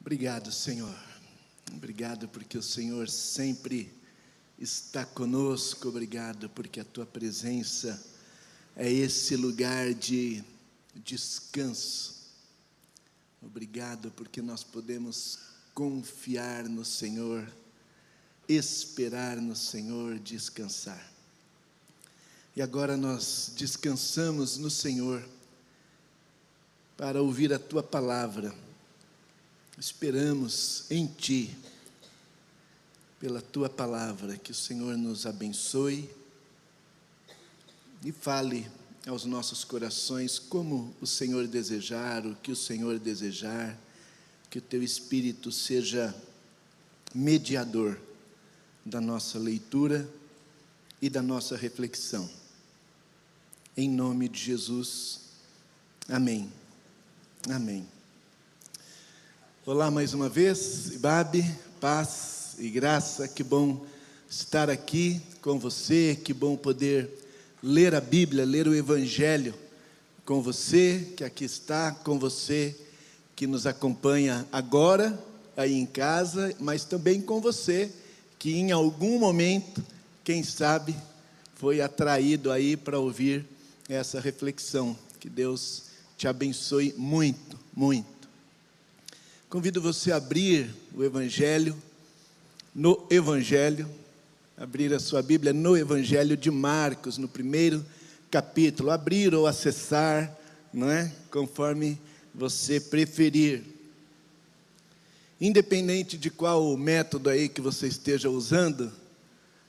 Obrigado, 0.00 0.50
Senhor. 0.50 0.96
Obrigado 1.74 2.26
porque 2.26 2.56
o 2.56 2.62
Senhor 2.62 3.08
sempre 3.10 3.92
está 4.58 5.04
conosco. 5.04 5.88
Obrigado 5.88 6.48
porque 6.48 6.80
a 6.80 6.84
tua 6.84 7.04
presença 7.04 8.02
é 8.74 8.90
esse 8.90 9.36
lugar 9.36 9.92
de 9.92 10.42
descanso. 11.04 12.14
Obrigado 13.42 14.10
porque 14.12 14.40
nós 14.40 14.64
podemos 14.64 15.38
confiar 15.74 16.64
no 16.64 16.84
Senhor, 16.84 17.46
esperar 18.48 19.36
no 19.36 19.54
Senhor, 19.54 20.18
descansar. 20.18 21.12
E 22.56 22.62
agora 22.62 22.96
nós 22.96 23.52
descansamos 23.54 24.56
no 24.56 24.70
Senhor 24.70 25.22
para 26.96 27.20
ouvir 27.22 27.52
a 27.52 27.58
tua 27.58 27.82
palavra. 27.82 28.54
Esperamos 29.80 30.84
em 30.90 31.06
ti, 31.06 31.56
pela 33.18 33.40
tua 33.40 33.66
palavra, 33.66 34.36
que 34.36 34.50
o 34.50 34.54
Senhor 34.54 34.94
nos 34.98 35.24
abençoe 35.24 36.10
e 38.04 38.12
fale 38.12 38.70
aos 39.06 39.24
nossos 39.24 39.64
corações 39.64 40.38
como 40.38 40.94
o 41.00 41.06
Senhor 41.06 41.46
desejar, 41.46 42.26
o 42.26 42.36
que 42.36 42.52
o 42.52 42.56
Senhor 42.56 42.98
desejar, 42.98 43.74
que 44.50 44.58
o 44.58 44.62
teu 44.62 44.82
Espírito 44.82 45.50
seja 45.50 46.14
mediador 47.14 47.98
da 48.84 49.00
nossa 49.00 49.38
leitura 49.38 50.06
e 51.00 51.08
da 51.08 51.22
nossa 51.22 51.56
reflexão. 51.56 52.28
Em 53.74 53.88
nome 53.88 54.28
de 54.28 54.40
Jesus, 54.40 55.20
amém. 56.06 56.52
Amém. 57.48 57.99
Olá 59.70 59.88
mais 59.88 60.14
uma 60.14 60.28
vez, 60.28 60.90
Ibabe, 60.94 61.48
paz 61.80 62.56
e 62.58 62.68
graça, 62.68 63.28
que 63.28 63.44
bom 63.44 63.86
estar 64.28 64.68
aqui 64.68 65.22
com 65.40 65.60
você, 65.60 66.18
que 66.24 66.34
bom 66.34 66.56
poder 66.56 67.08
ler 67.62 67.94
a 67.94 68.00
Bíblia, 68.00 68.44
ler 68.44 68.66
o 68.66 68.74
Evangelho 68.74 69.54
com 70.24 70.42
você, 70.42 71.12
que 71.16 71.22
aqui 71.22 71.44
está, 71.44 71.92
com 71.92 72.18
você, 72.18 72.76
que 73.36 73.46
nos 73.46 73.64
acompanha 73.64 74.44
agora, 74.50 75.16
aí 75.56 75.74
em 75.74 75.86
casa, 75.86 76.52
mas 76.58 76.84
também 76.84 77.20
com 77.20 77.40
você, 77.40 77.92
que 78.40 78.56
em 78.56 78.72
algum 78.72 79.20
momento, 79.20 79.84
quem 80.24 80.42
sabe, 80.42 80.96
foi 81.54 81.80
atraído 81.80 82.50
aí 82.50 82.76
para 82.76 82.98
ouvir 82.98 83.46
essa 83.88 84.18
reflexão. 84.18 84.98
Que 85.20 85.30
Deus 85.30 85.84
te 86.18 86.26
abençoe 86.26 86.92
muito, 86.98 87.56
muito. 87.72 88.19
Convido 89.50 89.82
você 89.82 90.12
a 90.12 90.16
abrir 90.16 90.72
o 90.94 91.02
Evangelho, 91.02 91.76
no 92.72 93.04
Evangelho, 93.10 93.90
abrir 94.56 94.94
a 94.94 95.00
sua 95.00 95.22
Bíblia 95.22 95.52
no 95.52 95.76
Evangelho 95.76 96.36
de 96.36 96.52
Marcos, 96.52 97.18
no 97.18 97.26
primeiro 97.26 97.84
capítulo, 98.30 98.92
abrir 98.92 99.34
ou 99.34 99.48
acessar, 99.48 100.38
não 100.72 100.88
é? 100.88 101.12
Conforme 101.32 101.98
você 102.32 102.78
preferir. 102.78 103.64
Independente 105.40 106.16
de 106.16 106.30
qual 106.30 106.76
método 106.76 107.28
aí 107.28 107.48
que 107.48 107.60
você 107.60 107.88
esteja 107.88 108.30
usando, 108.30 108.92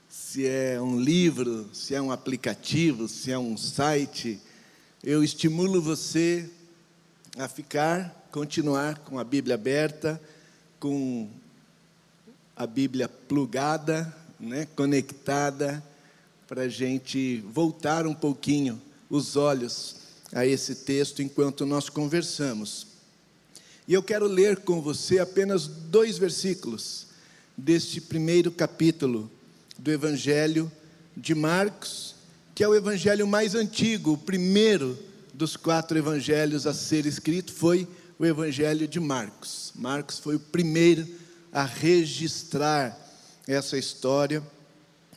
se 0.08 0.46
é 0.46 0.80
um 0.80 1.00
livro, 1.00 1.68
se 1.72 1.92
é 1.92 2.00
um 2.00 2.12
aplicativo, 2.12 3.08
se 3.08 3.32
é 3.32 3.38
um 3.38 3.56
site, 3.56 4.38
eu 5.02 5.24
estimulo 5.24 5.82
você 5.82 6.48
a 7.36 7.48
ficar, 7.48 8.21
continuar 8.32 9.00
com 9.00 9.18
a 9.18 9.24
Bíblia 9.24 9.56
aberta, 9.56 10.18
com 10.80 11.28
a 12.56 12.66
Bíblia 12.66 13.06
plugada, 13.06 14.10
né, 14.40 14.66
conectada, 14.74 15.84
para 16.48 16.62
a 16.62 16.68
gente 16.68 17.44
voltar 17.52 18.06
um 18.06 18.14
pouquinho 18.14 18.80
os 19.10 19.36
olhos 19.36 19.96
a 20.32 20.46
esse 20.46 20.76
texto 20.76 21.20
enquanto 21.20 21.66
nós 21.66 21.90
conversamos. 21.90 22.86
E 23.86 23.92
eu 23.92 24.02
quero 24.02 24.26
ler 24.26 24.60
com 24.60 24.80
você 24.80 25.18
apenas 25.18 25.66
dois 25.66 26.16
versículos 26.16 27.08
deste 27.54 28.00
primeiro 28.00 28.50
capítulo 28.50 29.30
do 29.78 29.92
Evangelho 29.92 30.72
de 31.14 31.34
Marcos, 31.34 32.14
que 32.54 32.64
é 32.64 32.68
o 32.68 32.74
evangelho 32.74 33.26
mais 33.26 33.54
antigo, 33.54 34.12
o 34.12 34.18
primeiro 34.18 34.98
dos 35.34 35.54
quatro 35.54 35.98
evangelhos 35.98 36.66
a 36.66 36.72
ser 36.72 37.04
escrito 37.04 37.52
foi 37.52 37.86
o 38.22 38.26
Evangelho 38.26 38.86
de 38.86 39.00
Marcos. 39.00 39.72
Marcos 39.74 40.20
foi 40.20 40.36
o 40.36 40.40
primeiro 40.40 41.04
a 41.52 41.64
registrar 41.64 42.96
essa 43.48 43.76
história, 43.76 44.40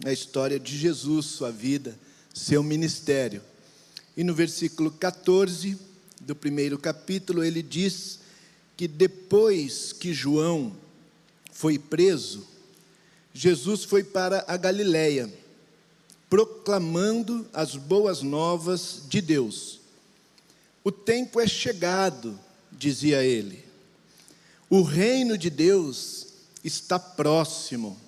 a 0.04 0.12
história 0.12 0.60
de 0.60 0.76
Jesus, 0.76 1.28
sua 1.28 1.52
vida, 1.52 1.96
seu 2.34 2.64
ministério. 2.64 3.44
E 4.18 4.24
no 4.24 4.34
versículo 4.34 4.90
14 4.90 5.78
do 6.20 6.36
primeiro 6.36 6.80
capítulo, 6.80 7.44
ele 7.44 7.62
diz 7.62 8.22
que 8.76 8.88
depois 8.88 9.94
que 9.94 10.12
João 10.12 10.76
foi 11.52 11.78
preso, 11.78 12.44
Jesus 13.32 13.84
foi 13.84 14.04
para 14.04 14.44
a 14.48 14.58
Galiléia, 14.58 15.32
proclamando 16.28 17.48
as 17.54 17.76
boas 17.76 18.24
novas 18.24 19.04
de 19.08 19.22
Deus. 19.22 19.80
O 20.84 20.92
tempo 20.92 21.40
é 21.40 21.48
chegado, 21.48 22.40
dizia 22.78 23.24
ele. 23.24 23.64
O 24.70 24.82
reino 24.82 25.38
de 25.38 25.50
Deus 25.50 26.28
está 26.64 26.98
próximo 27.00 28.00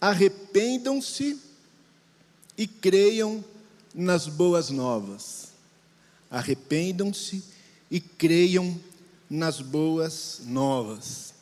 arrependam-se 0.00 1.38
e 2.56 2.66
creiam 2.66 3.44
nas 3.94 4.26
boas 4.26 4.70
novas. 4.70 5.48
Arrependam-se 6.30 7.44
e 7.90 8.00
creiam 8.00 8.78
nas 9.28 9.60
boas 9.60 10.40
novas. 10.44 11.34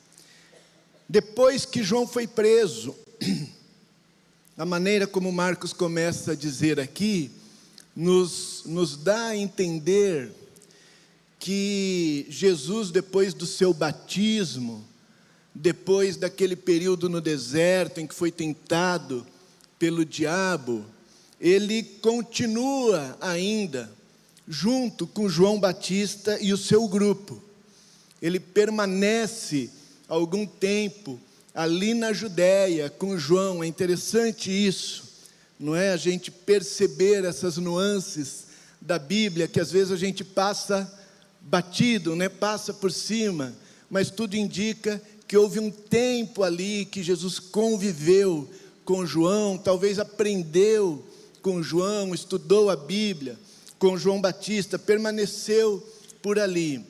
Depois 1.08 1.64
que 1.64 1.82
João 1.82 2.06
foi 2.06 2.26
preso, 2.26 2.94
a 4.58 4.64
maneira 4.64 5.06
como 5.06 5.30
Marcos 5.30 5.72
começa 5.72 6.32
a 6.32 6.36
dizer 6.36 6.80
aqui, 6.80 7.30
nos, 7.94 8.62
nos 8.66 8.96
dá 8.96 9.28
a 9.28 9.36
entender 9.36 10.32
que 11.38 12.26
Jesus, 12.28 12.90
depois 12.90 13.32
do 13.32 13.46
seu 13.46 13.72
batismo, 13.72 14.84
depois 15.54 16.16
daquele 16.16 16.56
período 16.56 17.08
no 17.08 17.20
deserto 17.20 18.00
em 18.00 18.06
que 18.06 18.14
foi 18.14 18.30
tentado 18.30 19.26
pelo 19.78 20.04
diabo, 20.04 20.84
ele 21.40 21.82
continua 21.82 23.16
ainda 23.20 23.90
junto 24.46 25.06
com 25.06 25.28
João 25.28 25.60
Batista 25.60 26.38
e 26.40 26.52
o 26.52 26.56
seu 26.56 26.88
grupo. 26.88 27.42
Ele 28.20 28.40
permanece 28.40 29.70
algum 30.08 30.46
tempo 30.46 31.20
ali 31.54 31.94
na 31.94 32.12
Judéia 32.12 32.90
com 32.90 33.18
João. 33.18 33.62
É 33.62 33.66
interessante 33.66 34.50
isso, 34.50 35.04
não 35.58 35.76
é? 35.76 35.92
A 35.92 35.96
gente 35.96 36.30
perceber 36.30 37.24
essas 37.24 37.56
nuances 37.56 38.46
da 38.80 38.98
Bíblia 38.98 39.46
que 39.46 39.60
às 39.60 39.70
vezes 39.70 39.92
a 39.92 39.96
gente 39.96 40.24
passa 40.24 40.97
batido, 41.48 42.14
né? 42.14 42.28
Passa 42.28 42.72
por 42.72 42.92
cima, 42.92 43.54
mas 43.90 44.10
tudo 44.10 44.36
indica 44.36 45.00
que 45.26 45.36
houve 45.36 45.58
um 45.58 45.70
tempo 45.70 46.42
ali 46.42 46.84
que 46.84 47.02
Jesus 47.02 47.38
conviveu 47.38 48.48
com 48.84 49.04
João, 49.04 49.58
talvez 49.58 49.98
aprendeu 49.98 51.04
com 51.42 51.62
João, 51.62 52.14
estudou 52.14 52.70
a 52.70 52.76
Bíblia 52.76 53.38
com 53.78 53.96
João 53.96 54.20
Batista, 54.20 54.78
permaneceu 54.78 55.86
por 56.22 56.38
ali. 56.38 56.84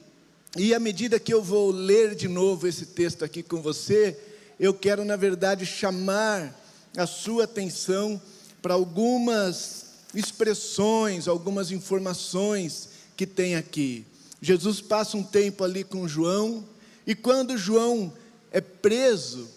E 0.56 0.72
à 0.72 0.80
medida 0.80 1.20
que 1.20 1.32
eu 1.32 1.42
vou 1.42 1.70
ler 1.70 2.14
de 2.14 2.28
novo 2.28 2.66
esse 2.66 2.86
texto 2.86 3.24
aqui 3.24 3.42
com 3.42 3.60
você, 3.60 4.18
eu 4.59 4.72
quero, 4.72 5.04
na 5.04 5.16
verdade, 5.16 5.66
chamar 5.66 6.59
a 6.97 7.06
sua 7.06 7.44
atenção 7.44 8.21
para 8.62 8.74
algumas 8.74 9.86
expressões, 10.15 11.28
algumas 11.28 11.71
informações 11.71 12.88
que 13.16 13.27
tem 13.27 13.56
aqui. 13.56 14.04
Jesus 14.40 14.80
passa 14.80 15.16
um 15.16 15.22
tempo 15.22 15.64
ali 15.64 15.82
com 15.84 16.06
João, 16.06 16.64
e 17.06 17.14
quando 17.14 17.56
João 17.56 18.12
é 18.50 18.60
preso, 18.60 19.48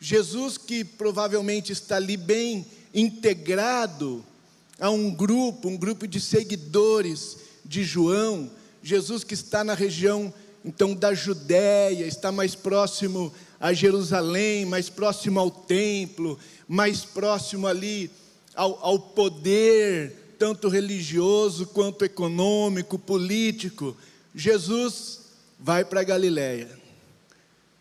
Jesus, 0.00 0.58
que 0.58 0.84
provavelmente 0.84 1.72
está 1.72 1.96
ali 1.96 2.16
bem 2.16 2.66
integrado 2.92 4.24
a 4.78 4.90
um 4.90 5.10
grupo, 5.10 5.68
um 5.68 5.76
grupo 5.76 6.06
de 6.06 6.20
seguidores 6.20 7.38
de 7.64 7.84
João, 7.84 8.50
Jesus 8.82 9.24
que 9.24 9.34
está 9.34 9.64
na 9.64 9.74
região 9.74 10.32
então 10.64 10.94
da 10.94 11.12
Judéia, 11.12 12.06
está 12.06 12.32
mais 12.32 12.54
próximo 12.54 13.32
a 13.60 13.72
Jerusalém, 13.72 14.64
mais 14.64 14.88
próximo 14.88 15.38
ao 15.38 15.50
templo, 15.50 16.38
mais 16.66 17.04
próximo 17.04 17.66
ali 17.66 18.10
ao, 18.54 18.78
ao 18.82 18.98
poder, 18.98 20.23
tanto 20.38 20.68
religioso 20.68 21.66
quanto 21.66 22.04
econômico, 22.04 22.98
político. 22.98 23.96
Jesus 24.34 25.20
vai 25.58 25.84
para 25.84 26.02
Galiléia 26.02 26.84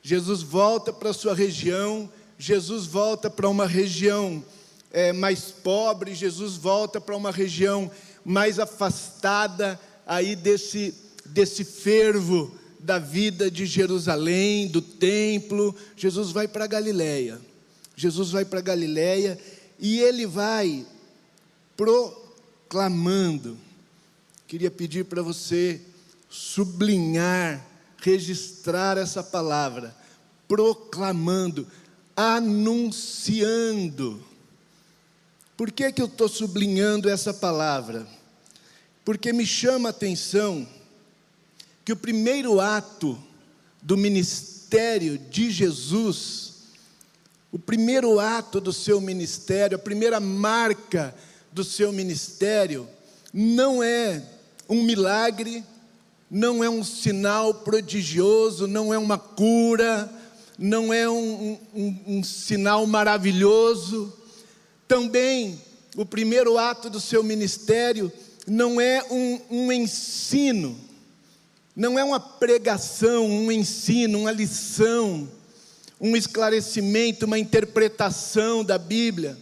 Jesus 0.04 0.42
volta 0.42 0.92
para 0.92 1.14
sua 1.14 1.34
região, 1.34 2.12
Jesus 2.38 2.86
volta 2.86 3.30
para 3.30 3.48
uma 3.48 3.66
região 3.66 4.44
é, 4.92 5.14
mais 5.14 5.46
pobre, 5.46 6.14
Jesus 6.14 6.58
volta 6.58 7.00
para 7.00 7.16
uma 7.16 7.32
região 7.32 7.90
mais 8.26 8.60
afastada 8.60 9.80
aí 10.06 10.36
desse, 10.36 10.94
desse 11.26 11.64
fervo 11.64 12.54
da 12.78 13.00
vida 13.00 13.50
de 13.50 13.66
Jerusalém, 13.66 14.68
do 14.68 14.82
templo. 14.82 15.74
Jesus 15.96 16.32
vai 16.32 16.50
para 16.50 16.68
Galiléia. 16.68 17.40
Jesus 17.96 18.30
vai 18.30 18.44
para 18.44 18.60
Galiléia 18.60 19.40
e 19.80 20.02
ele 20.02 20.26
vai 20.26 20.86
proclamando. 22.74 23.56
Queria 24.48 24.72
pedir 24.72 25.06
para 25.06 25.22
você 25.22 25.80
sublinhar, 26.28 27.64
registrar 27.98 28.98
essa 28.98 29.22
palavra, 29.22 29.96
proclamando, 30.48 31.68
anunciando. 32.16 33.46
Por 35.56 35.72
que, 35.72 35.92
que 35.92 36.02
eu 36.02 36.08
estou 36.08 36.28
sublinhando 36.28 37.08
essa 37.08 37.31
palavra? 37.31 38.08
Porque 39.06 39.31
me 39.31 39.46
chama 39.46 39.90
a 39.90 39.92
atenção 39.92 40.68
que 41.86 41.94
o 41.94 41.98
primeiro 41.98 42.60
ato 42.60 43.22
do 43.84 43.96
ministério 43.96 45.20
de 45.20 45.52
Jesus, 45.52 46.54
o 47.52 47.60
primeiro 47.60 48.20
ato 48.20 48.60
do 48.60 48.74
seu 48.74 49.00
ministério, 49.00 49.75
a 49.75 49.80
primeira 49.80 50.20
marca 50.20 51.14
do 51.54 51.64
seu 51.64 51.92
ministério, 51.92 52.88
não 53.32 53.84
é 53.84 54.24
um 54.68 54.82
milagre, 54.82 55.64
não 56.30 56.64
é 56.64 56.70
um 56.70 56.84
sinal 56.84 57.54
prodigioso, 57.54 58.66
não 58.66 58.92
é 58.92 58.98
uma 58.98 59.20
cura, 59.20 60.12
não 60.58 60.92
é 60.92 61.08
um, 61.08 61.60
um, 61.74 62.00
um 62.08 62.24
sinal 62.24 62.88
maravilhoso. 62.88 64.12
Também, 64.88 65.62
o 65.96 66.06
primeiro 66.06 66.58
ato 66.58 66.90
do 66.90 67.00
seu 67.00 67.24
ministério 67.24 68.12
não 68.48 68.82
é 68.82 69.04
um, 69.12 69.40
um 69.50 69.72
ensino, 69.72 70.76
não 71.76 72.00
é 72.00 72.04
uma 72.04 72.20
pregação, 72.20 73.28
um 73.28 73.52
ensino, 73.52 74.22
uma 74.22 74.32
lição, 74.32 75.30
um 76.02 76.16
esclarecimento, 76.18 77.28
uma 77.28 77.38
interpretação 77.38 78.64
da 78.64 78.78
Bíblia. 78.78 79.38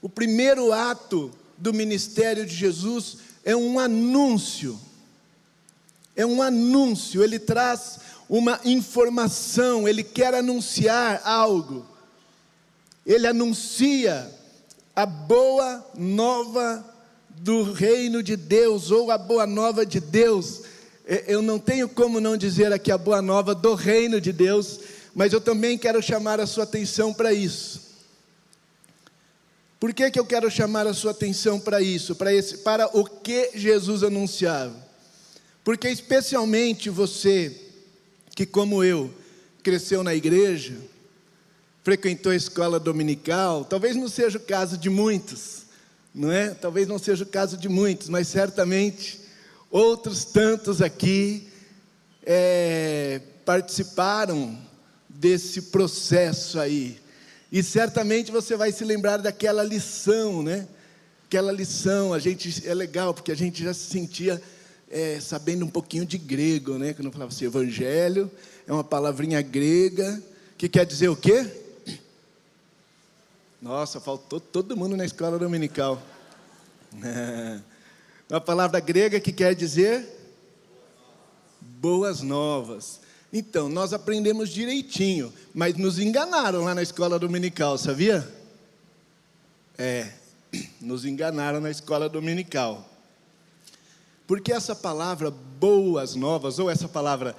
O 0.00 0.08
primeiro 0.08 0.72
ato 0.72 1.32
do 1.56 1.72
ministério 1.72 2.46
de 2.46 2.54
Jesus 2.54 3.18
é 3.44 3.56
um 3.56 3.78
anúncio. 3.78 4.78
É 6.14 6.24
um 6.24 6.42
anúncio, 6.42 7.22
ele 7.22 7.38
traz 7.38 7.98
uma 8.28 8.60
informação, 8.64 9.88
ele 9.88 10.02
quer 10.02 10.34
anunciar 10.34 11.22
algo. 11.24 11.86
Ele 13.06 13.26
anuncia 13.26 14.30
a 14.94 15.06
boa 15.06 15.84
nova 15.96 16.84
do 17.30 17.72
reino 17.72 18.22
de 18.22 18.36
Deus, 18.36 18.90
ou 18.90 19.10
a 19.10 19.16
boa 19.16 19.46
nova 19.46 19.86
de 19.86 20.00
Deus. 20.00 20.62
É, 21.06 21.24
eu 21.26 21.40
não 21.40 21.58
tenho 21.58 21.88
como 21.88 22.20
não 22.20 22.36
dizer 22.36 22.72
aqui 22.72 22.92
a 22.92 22.98
boa 22.98 23.22
nova 23.22 23.54
do 23.54 23.74
reino 23.74 24.20
de 24.20 24.32
Deus, 24.32 24.80
mas 25.14 25.32
eu 25.32 25.40
também 25.40 25.78
quero 25.78 26.02
chamar 26.02 26.38
a 26.40 26.46
sua 26.46 26.64
atenção 26.64 27.14
para 27.14 27.32
isso. 27.32 27.87
Por 29.78 29.94
que, 29.94 30.10
que 30.10 30.18
eu 30.18 30.26
quero 30.26 30.50
chamar 30.50 30.86
a 30.86 30.94
sua 30.94 31.12
atenção 31.12 31.60
para 31.60 31.80
isso? 31.80 32.16
Para, 32.16 32.34
esse, 32.34 32.58
para 32.58 32.86
o 32.98 33.04
que 33.04 33.52
Jesus 33.54 34.02
anunciava? 34.02 34.74
Porque, 35.62 35.88
especialmente 35.88 36.90
você, 36.90 37.54
que 38.34 38.44
como 38.44 38.82
eu, 38.82 39.12
cresceu 39.62 40.02
na 40.02 40.14
igreja, 40.14 40.74
frequentou 41.84 42.32
a 42.32 42.36
escola 42.36 42.80
dominical, 42.80 43.64
talvez 43.64 43.94
não 43.94 44.08
seja 44.08 44.38
o 44.38 44.42
caso 44.42 44.76
de 44.76 44.90
muitos, 44.90 45.62
não 46.12 46.32
é? 46.32 46.50
Talvez 46.50 46.88
não 46.88 46.98
seja 46.98 47.22
o 47.22 47.28
caso 47.28 47.56
de 47.56 47.68
muitos, 47.68 48.08
mas 48.08 48.28
certamente 48.28 49.20
outros 49.70 50.24
tantos 50.24 50.82
aqui 50.82 51.48
é, 52.24 53.20
participaram 53.44 54.58
desse 55.08 55.62
processo 55.62 56.58
aí. 56.58 56.98
E 57.50 57.62
certamente 57.62 58.30
você 58.30 58.56
vai 58.56 58.70
se 58.72 58.84
lembrar 58.84 59.18
daquela 59.18 59.62
lição, 59.62 60.42
né? 60.42 60.68
Aquela 61.26 61.50
lição, 61.50 62.12
a 62.12 62.18
gente 62.18 62.66
é 62.66 62.74
legal 62.74 63.14
porque 63.14 63.32
a 63.32 63.36
gente 63.36 63.62
já 63.62 63.72
se 63.72 63.90
sentia 63.90 64.40
é, 64.90 65.18
sabendo 65.20 65.64
um 65.64 65.70
pouquinho 65.70 66.04
de 66.04 66.18
grego, 66.18 66.78
né? 66.78 66.92
Quando 66.92 67.10
falava 67.10 67.32
assim, 67.32 67.46
evangelho 67.46 68.30
é 68.66 68.72
uma 68.72 68.84
palavrinha 68.84 69.40
grega 69.40 70.22
que 70.56 70.68
quer 70.68 70.84
dizer 70.84 71.08
o 71.08 71.16
quê? 71.16 71.46
Nossa, 73.60 73.98
faltou 73.98 74.38
todo 74.38 74.76
mundo 74.76 74.96
na 74.96 75.04
escola 75.04 75.38
dominical. 75.38 76.00
Uma 78.30 78.40
palavra 78.42 78.78
grega 78.78 79.18
que 79.18 79.32
quer 79.32 79.54
dizer 79.54 80.06
boas 81.60 82.20
novas. 82.20 83.00
Então, 83.32 83.68
nós 83.68 83.92
aprendemos 83.92 84.48
direitinho, 84.48 85.32
mas 85.54 85.76
nos 85.76 85.98
enganaram 85.98 86.64
lá 86.64 86.74
na 86.74 86.82
escola 86.82 87.18
dominical, 87.18 87.76
sabia? 87.76 88.26
É, 89.76 90.10
nos 90.80 91.04
enganaram 91.04 91.60
na 91.60 91.70
escola 91.70 92.08
dominical. 92.08 92.88
Porque 94.26 94.52
essa 94.52 94.74
palavra 94.74 95.30
boas 95.30 96.14
novas, 96.14 96.58
ou 96.58 96.70
essa 96.70 96.88
palavra 96.88 97.36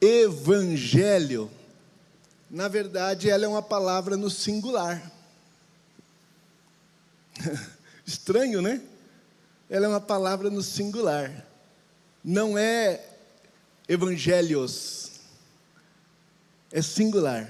evangelho, 0.00 1.50
na 2.50 2.68
verdade 2.68 3.30
ela 3.30 3.44
é 3.44 3.48
uma 3.48 3.62
palavra 3.62 4.16
no 4.16 4.30
singular. 4.30 5.10
Estranho, 8.04 8.60
né? 8.60 8.82
ela 9.72 9.86
é 9.86 9.88
uma 9.88 10.02
palavra 10.02 10.50
no 10.50 10.62
singular. 10.62 11.46
Não 12.22 12.58
é 12.58 13.02
evangelhos, 13.88 15.11
é 16.72 16.80
singular. 16.80 17.48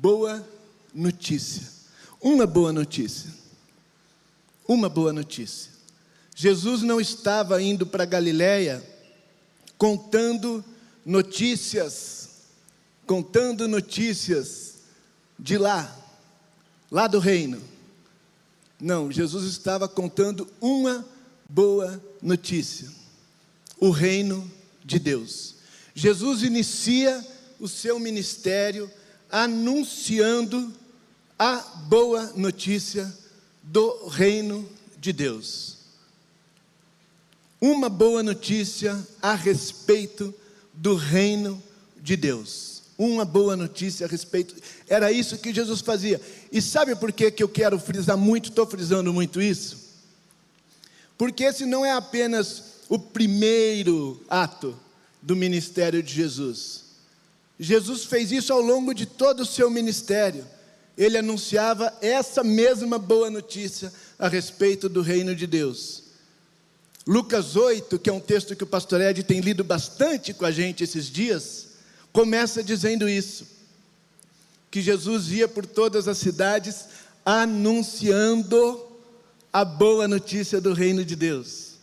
Boa 0.00 0.46
notícia. 0.94 1.66
Uma 2.20 2.46
boa 2.46 2.72
notícia. 2.72 3.30
Uma 4.68 4.88
boa 4.88 5.12
notícia. 5.12 5.72
Jesus 6.36 6.82
não 6.82 7.00
estava 7.00 7.60
indo 7.62 7.86
para 7.86 8.04
Galiléia 8.04 8.84
contando 9.76 10.64
notícias, 11.04 12.28
contando 13.06 13.66
notícias 13.66 14.74
de 15.38 15.56
lá, 15.56 15.96
lá 16.90 17.06
do 17.06 17.18
reino. 17.18 17.60
Não, 18.78 19.10
Jesus 19.10 19.44
estava 19.44 19.88
contando 19.88 20.48
uma 20.60 21.06
boa 21.48 22.02
notícia: 22.22 22.88
o 23.78 23.90
reino 23.90 24.50
de 24.84 24.98
Deus. 24.98 25.59
Jesus 25.94 26.42
inicia 26.42 27.24
o 27.58 27.68
seu 27.68 27.98
ministério 27.98 28.90
anunciando 29.30 30.72
a 31.38 31.56
boa 31.88 32.32
notícia 32.36 33.12
do 33.62 34.08
reino 34.08 34.68
de 34.98 35.12
Deus. 35.12 35.78
Uma 37.60 37.88
boa 37.88 38.22
notícia 38.22 38.98
a 39.20 39.34
respeito 39.34 40.34
do 40.72 40.94
reino 40.94 41.62
de 42.02 42.16
Deus 42.16 42.80
uma 43.00 43.24
boa 43.24 43.56
notícia 43.56 44.04
a 44.04 44.08
respeito. 44.08 44.54
Era 44.86 45.10
isso 45.10 45.38
que 45.38 45.54
Jesus 45.54 45.80
fazia. 45.80 46.20
E 46.52 46.60
sabe 46.60 46.94
por 46.94 47.10
que, 47.10 47.30
que 47.30 47.42
eu 47.42 47.48
quero 47.48 47.78
frisar 47.78 48.16
muito, 48.16 48.50
estou 48.50 48.66
frisando 48.66 49.10
muito 49.10 49.40
isso? 49.40 49.78
Porque 51.16 51.44
esse 51.44 51.64
não 51.64 51.82
é 51.84 51.92
apenas 51.92 52.62
o 52.90 52.98
primeiro 52.98 54.22
ato 54.28 54.78
do 55.22 55.36
ministério 55.36 56.02
de 56.02 56.12
Jesus. 56.12 56.84
Jesus 57.58 58.04
fez 58.04 58.32
isso 58.32 58.52
ao 58.52 58.60
longo 58.60 58.94
de 58.94 59.04
todo 59.04 59.40
o 59.40 59.46
seu 59.46 59.70
ministério. 59.70 60.46
Ele 60.96 61.18
anunciava 61.18 61.92
essa 62.00 62.42
mesma 62.42 62.98
boa 62.98 63.30
notícia 63.30 63.92
a 64.18 64.28
respeito 64.28 64.88
do 64.88 65.02
reino 65.02 65.34
de 65.34 65.46
Deus. 65.46 66.04
Lucas 67.06 67.56
8, 67.56 67.98
que 67.98 68.08
é 68.08 68.12
um 68.12 68.20
texto 68.20 68.54
que 68.54 68.64
o 68.64 68.66
pastor 68.66 69.00
Ed 69.00 69.22
tem 69.22 69.40
lido 69.40 69.64
bastante 69.64 70.32
com 70.32 70.44
a 70.44 70.50
gente 70.50 70.84
esses 70.84 71.06
dias, 71.06 71.68
começa 72.12 72.62
dizendo 72.62 73.08
isso: 73.08 73.46
que 74.70 74.80
Jesus 74.80 75.30
ia 75.32 75.48
por 75.48 75.66
todas 75.66 76.06
as 76.06 76.18
cidades 76.18 76.86
anunciando 77.24 78.86
a 79.52 79.64
boa 79.64 80.06
notícia 80.06 80.60
do 80.60 80.72
reino 80.72 81.04
de 81.04 81.16
Deus. 81.16 81.74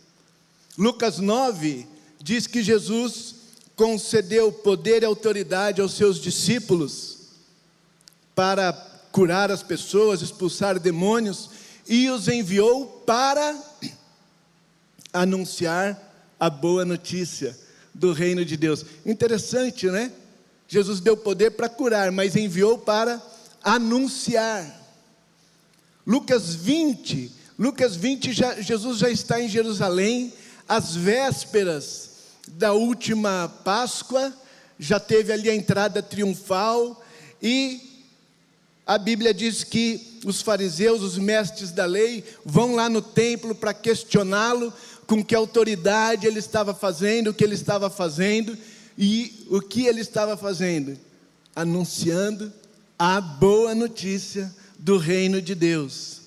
Lucas 0.76 1.18
9 1.18 1.86
diz 2.22 2.46
que 2.46 2.62
Jesus 2.62 3.34
concedeu 3.76 4.50
poder 4.50 5.02
e 5.02 5.06
autoridade 5.06 5.80
aos 5.80 5.94
seus 5.94 6.20
discípulos 6.20 7.18
para 8.34 8.72
curar 9.12 9.50
as 9.50 9.62
pessoas, 9.62 10.22
expulsar 10.22 10.78
demônios 10.78 11.50
e 11.88 12.10
os 12.10 12.28
enviou 12.28 12.86
para 13.06 13.56
anunciar 15.12 15.96
a 16.38 16.50
boa 16.50 16.84
notícia 16.84 17.58
do 17.94 18.12
reino 18.12 18.44
de 18.44 18.56
Deus. 18.56 18.84
Interessante, 19.04 19.86
né? 19.86 20.12
Jesus 20.68 21.00
deu 21.00 21.16
poder 21.16 21.52
para 21.52 21.68
curar, 21.68 22.12
mas 22.12 22.36
enviou 22.36 22.78
para 22.78 23.20
anunciar. 23.62 24.76
Lucas 26.06 26.54
20, 26.54 27.32
Lucas 27.58 27.96
20, 27.96 28.32
já, 28.32 28.60
Jesus 28.60 28.98
já 28.98 29.10
está 29.10 29.40
em 29.40 29.48
Jerusalém, 29.48 30.32
às 30.68 30.94
vésperas 30.94 32.10
da 32.48 32.72
última 32.72 33.48
Páscoa, 33.64 34.32
já 34.78 35.00
teve 35.00 35.32
ali 35.32 35.48
a 35.48 35.54
entrada 35.54 36.02
triunfal, 36.02 37.02
e 37.42 37.80
a 38.86 38.96
Bíblia 38.98 39.34
diz 39.34 39.64
que 39.64 40.18
os 40.24 40.42
fariseus, 40.42 41.02
os 41.02 41.18
mestres 41.18 41.70
da 41.70 41.84
lei, 41.84 42.24
vão 42.44 42.74
lá 42.74 42.88
no 42.88 43.02
templo 43.02 43.54
para 43.54 43.74
questioná-lo 43.74 44.72
com 45.06 45.24
que 45.24 45.34
autoridade 45.34 46.26
ele 46.26 46.38
estava 46.38 46.74
fazendo, 46.74 47.30
o 47.30 47.34
que 47.34 47.44
ele 47.44 47.54
estava 47.54 47.88
fazendo, 47.88 48.56
e 48.96 49.46
o 49.50 49.60
que 49.60 49.86
ele 49.86 50.00
estava 50.00 50.36
fazendo? 50.36 50.98
Anunciando 51.54 52.52
a 52.98 53.20
boa 53.20 53.74
notícia 53.74 54.54
do 54.78 54.98
reino 54.98 55.40
de 55.40 55.54
Deus. 55.54 56.18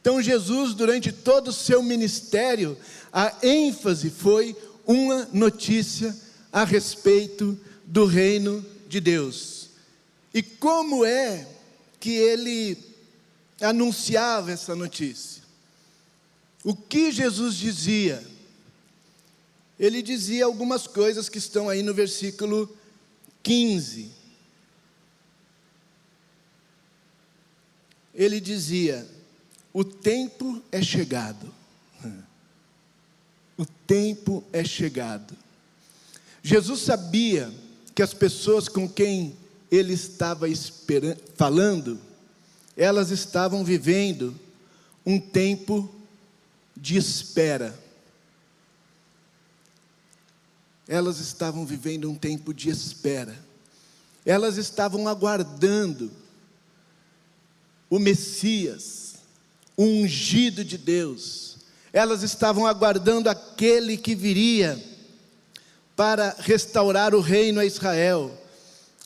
Então, 0.00 0.22
Jesus, 0.22 0.72
durante 0.72 1.10
todo 1.10 1.48
o 1.48 1.52
seu 1.52 1.82
ministério, 1.82 2.78
a 3.16 3.34
ênfase 3.42 4.10
foi 4.10 4.54
uma 4.86 5.26
notícia 5.32 6.14
a 6.52 6.64
respeito 6.64 7.58
do 7.86 8.04
reino 8.04 8.62
de 8.86 9.00
Deus. 9.00 9.70
E 10.34 10.42
como 10.42 11.02
é 11.02 11.48
que 11.98 12.10
ele 12.10 12.76
anunciava 13.60 14.52
essa 14.52 14.76
notícia? 14.76 15.42
O 16.62 16.76
que 16.76 17.10
Jesus 17.10 17.54
dizia? 17.54 18.22
ele 19.78 20.02
dizia 20.02 20.44
algumas 20.44 20.86
coisas 20.86 21.28
que 21.28 21.38
estão 21.38 21.68
aí 21.68 21.82
no 21.82 21.92
versículo 21.92 22.74
15. 23.42 24.10
Ele 28.14 28.40
dizia: 28.40 29.06
O 29.72 29.84
tempo 29.84 30.62
é 30.72 30.82
chegado. 30.82 31.54
O 33.56 33.64
tempo 33.64 34.44
é 34.52 34.64
chegado. 34.64 35.36
Jesus 36.42 36.80
sabia 36.80 37.52
que 37.94 38.02
as 38.02 38.12
pessoas 38.12 38.68
com 38.68 38.88
quem 38.88 39.36
ele 39.70 39.94
estava 39.94 40.46
falando, 41.34 41.98
elas 42.76 43.10
estavam 43.10 43.64
vivendo 43.64 44.38
um 45.04 45.18
tempo 45.18 45.90
de 46.76 46.96
espera 46.96 47.86
elas 50.88 51.18
estavam 51.18 51.66
vivendo 51.66 52.08
um 52.08 52.14
tempo 52.14 52.54
de 52.54 52.70
espera, 52.70 53.36
elas 54.24 54.56
estavam 54.56 55.08
aguardando 55.08 56.10
o 57.90 57.98
Messias, 57.98 59.16
o 59.76 59.84
ungido 59.84 60.64
de 60.64 60.78
Deus, 60.78 61.45
elas 61.96 62.22
estavam 62.22 62.66
aguardando 62.66 63.30
aquele 63.30 63.96
que 63.96 64.14
viria 64.14 64.78
para 65.96 66.36
restaurar 66.40 67.14
o 67.14 67.22
reino 67.22 67.58
a 67.58 67.64
Israel, 67.64 68.30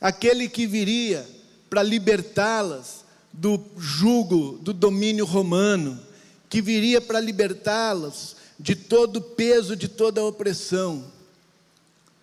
aquele 0.00 0.48
que 0.48 0.66
viria 0.66 1.24
para 1.70 1.84
libertá-las 1.84 3.04
do 3.32 3.64
jugo, 3.78 4.58
do 4.60 4.72
domínio 4.72 5.24
romano, 5.24 6.00
que 6.48 6.60
viria 6.60 7.00
para 7.00 7.20
libertá-las 7.20 8.34
de 8.58 8.74
todo 8.74 9.18
o 9.18 9.22
peso, 9.22 9.76
de 9.76 9.86
toda 9.86 10.20
a 10.20 10.24
opressão. 10.24 11.04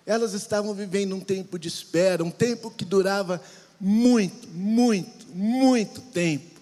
Elas 0.06 0.34
estavam 0.34 0.74
vivendo 0.74 1.16
um 1.16 1.22
tempo 1.22 1.58
de 1.58 1.70
espera, 1.70 2.26
um 2.26 2.32
tempo 2.32 2.70
que 2.72 2.84
durava 2.84 3.42
muito, 3.80 4.50
muito, 4.50 5.28
muito 5.34 6.02
tempo. 6.02 6.57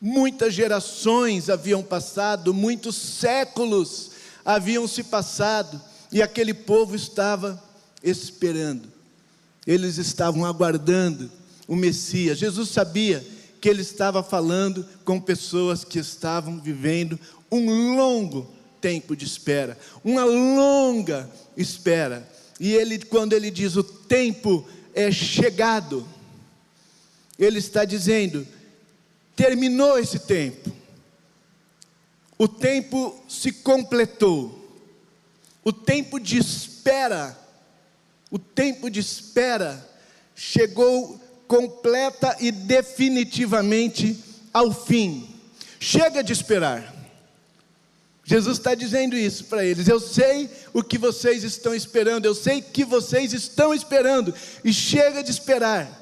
Muitas 0.00 0.54
gerações 0.54 1.50
haviam 1.50 1.82
passado, 1.82 2.54
muitos 2.54 2.94
séculos 2.94 4.12
haviam 4.44 4.86
se 4.86 5.02
passado, 5.02 5.80
e 6.12 6.22
aquele 6.22 6.54
povo 6.54 6.94
estava 6.94 7.62
esperando, 8.02 8.88
eles 9.66 9.98
estavam 9.98 10.44
aguardando 10.44 11.30
o 11.66 11.76
Messias. 11.76 12.38
Jesus 12.38 12.70
sabia 12.70 13.26
que 13.60 13.68
ele 13.68 13.82
estava 13.82 14.22
falando 14.22 14.86
com 15.04 15.20
pessoas 15.20 15.84
que 15.84 15.98
estavam 15.98 16.60
vivendo 16.60 17.18
um 17.50 17.96
longo 17.96 18.48
tempo 18.80 19.16
de 19.16 19.24
espera, 19.24 19.76
uma 20.04 20.24
longa 20.24 21.28
espera. 21.56 22.26
E 22.60 22.72
ele, 22.72 22.98
quando 22.98 23.32
ele 23.32 23.50
diz 23.50 23.76
o 23.76 23.82
tempo 23.82 24.66
é 24.94 25.10
chegado, 25.10 26.06
ele 27.38 27.58
está 27.58 27.84
dizendo: 27.84 28.46
terminou 29.38 29.96
esse 29.96 30.18
tempo, 30.18 30.68
o 32.36 32.48
tempo 32.48 33.22
se 33.28 33.52
completou, 33.52 34.52
o 35.62 35.72
tempo 35.72 36.18
de 36.18 36.38
espera, 36.38 37.38
o 38.32 38.38
tempo 38.38 38.90
de 38.90 38.98
espera 38.98 39.88
chegou 40.34 41.20
completa 41.46 42.36
e 42.40 42.50
definitivamente 42.50 44.18
ao 44.52 44.72
fim. 44.72 45.32
Chega 45.78 46.20
de 46.20 46.32
esperar. 46.32 46.92
Jesus 48.24 48.58
está 48.58 48.74
dizendo 48.74 49.16
isso 49.16 49.44
para 49.44 49.64
eles. 49.64 49.86
Eu 49.86 50.00
sei 50.00 50.50
o 50.74 50.82
que 50.82 50.98
vocês 50.98 51.44
estão 51.44 51.72
esperando, 51.72 52.26
eu 52.26 52.34
sei 52.34 52.60
que 52.60 52.84
vocês 52.84 53.32
estão 53.32 53.72
esperando, 53.72 54.34
e 54.64 54.72
chega 54.72 55.22
de 55.22 55.30
esperar. 55.30 55.97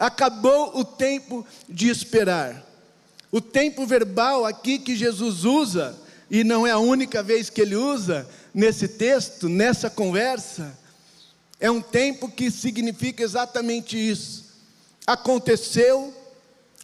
Acabou 0.00 0.76
o 0.76 0.84
tempo 0.84 1.46
de 1.68 1.88
esperar. 1.88 2.66
O 3.30 3.40
tempo 3.40 3.86
verbal 3.86 4.44
aqui 4.44 4.80
que 4.80 4.96
Jesus 4.96 5.44
usa, 5.44 5.96
e 6.28 6.42
não 6.42 6.66
é 6.66 6.72
a 6.72 6.78
única 6.78 7.22
vez 7.22 7.48
que 7.48 7.60
ele 7.60 7.76
usa 7.76 8.28
nesse 8.52 8.88
texto, 8.88 9.48
nessa 9.48 9.88
conversa, 9.88 10.76
é 11.60 11.70
um 11.70 11.80
tempo 11.80 12.28
que 12.28 12.50
significa 12.50 13.22
exatamente 13.22 13.96
isso. 13.96 14.46
Aconteceu, 15.06 16.12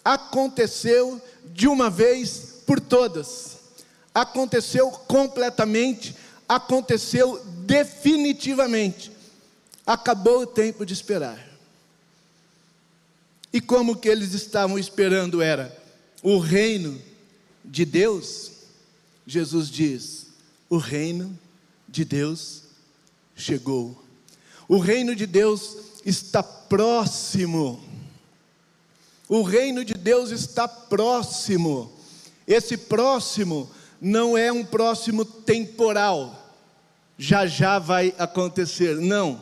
aconteceu 0.04 1.20
de 1.46 1.66
uma 1.66 1.90
vez 1.90 2.62
por 2.64 2.78
todas 2.78 3.56
aconteceu 4.16 4.90
completamente, 4.90 6.16
aconteceu 6.48 7.44
definitivamente. 7.66 9.12
Acabou 9.84 10.40
o 10.40 10.46
tempo 10.46 10.86
de 10.86 10.94
esperar. 10.94 11.45
E 13.56 13.60
como 13.62 13.96
que 13.96 14.06
eles 14.06 14.34
estavam 14.34 14.78
esperando 14.78 15.40
era 15.40 15.74
o 16.22 16.38
reino 16.38 17.00
de 17.64 17.86
Deus? 17.86 18.52
Jesus 19.26 19.70
diz: 19.70 20.26
o 20.68 20.76
reino 20.76 21.38
de 21.88 22.04
Deus 22.04 22.64
chegou. 23.34 23.98
O 24.68 24.78
reino 24.78 25.16
de 25.16 25.24
Deus 25.24 25.74
está 26.04 26.42
próximo. 26.42 27.82
O 29.26 29.40
reino 29.40 29.82
de 29.86 29.94
Deus 29.94 30.30
está 30.30 30.68
próximo. 30.68 31.90
Esse 32.46 32.76
próximo 32.76 33.70
não 33.98 34.36
é 34.36 34.52
um 34.52 34.66
próximo 34.66 35.24
temporal, 35.24 36.54
já 37.16 37.46
já 37.46 37.78
vai 37.78 38.14
acontecer, 38.18 38.96
não. 38.96 39.40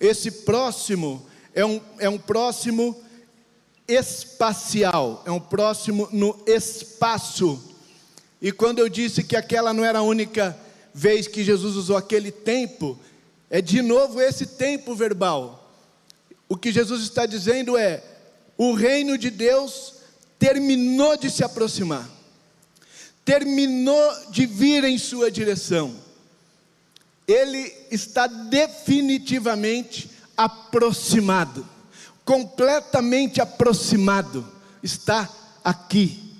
Esse 0.00 0.32
próximo 0.32 1.24
é 1.54 1.64
um, 1.64 1.80
é 2.00 2.08
um 2.08 2.18
próximo 2.18 3.05
espacial, 3.88 5.22
é 5.26 5.30
um 5.30 5.40
próximo 5.40 6.08
no 6.12 6.38
espaço. 6.46 7.62
E 8.40 8.52
quando 8.52 8.78
eu 8.78 8.88
disse 8.88 9.22
que 9.22 9.36
aquela 9.36 9.72
não 9.72 9.84
era 9.84 10.00
a 10.00 10.02
única 10.02 10.56
vez 10.92 11.26
que 11.26 11.44
Jesus 11.44 11.76
usou 11.76 11.96
aquele 11.96 12.30
tempo, 12.30 12.98
é 13.48 13.60
de 13.60 13.82
novo 13.82 14.20
esse 14.20 14.46
tempo 14.46 14.94
verbal. 14.94 15.72
O 16.48 16.56
que 16.56 16.72
Jesus 16.72 17.02
está 17.02 17.26
dizendo 17.26 17.76
é: 17.76 18.02
o 18.56 18.72
reino 18.72 19.16
de 19.16 19.30
Deus 19.30 19.94
terminou 20.38 21.16
de 21.16 21.30
se 21.30 21.44
aproximar 21.44 22.16
terminou 23.26 24.30
de 24.30 24.46
vir 24.46 24.84
em 24.84 24.96
sua 24.96 25.30
direção. 25.32 25.92
Ele 27.26 27.74
está 27.90 28.28
definitivamente 28.28 30.08
aproximado, 30.36 31.66
completamente 32.26 33.40
aproximado, 33.40 34.46
está 34.82 35.30
aqui. 35.64 36.34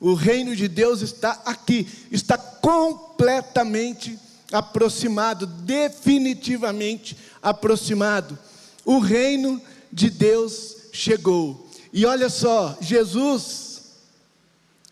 O 0.00 0.14
reino 0.14 0.54
de 0.54 0.68
Deus 0.68 1.02
está 1.02 1.42
aqui, 1.44 1.88
está 2.12 2.38
completamente 2.38 4.16
aproximado, 4.52 5.44
definitivamente 5.46 7.16
aproximado. 7.42 8.38
O 8.84 9.00
reino 9.00 9.60
de 9.92 10.10
Deus 10.10 10.76
chegou. 10.92 11.68
E 11.92 12.06
olha 12.06 12.28
só, 12.28 12.78
Jesus 12.80 13.82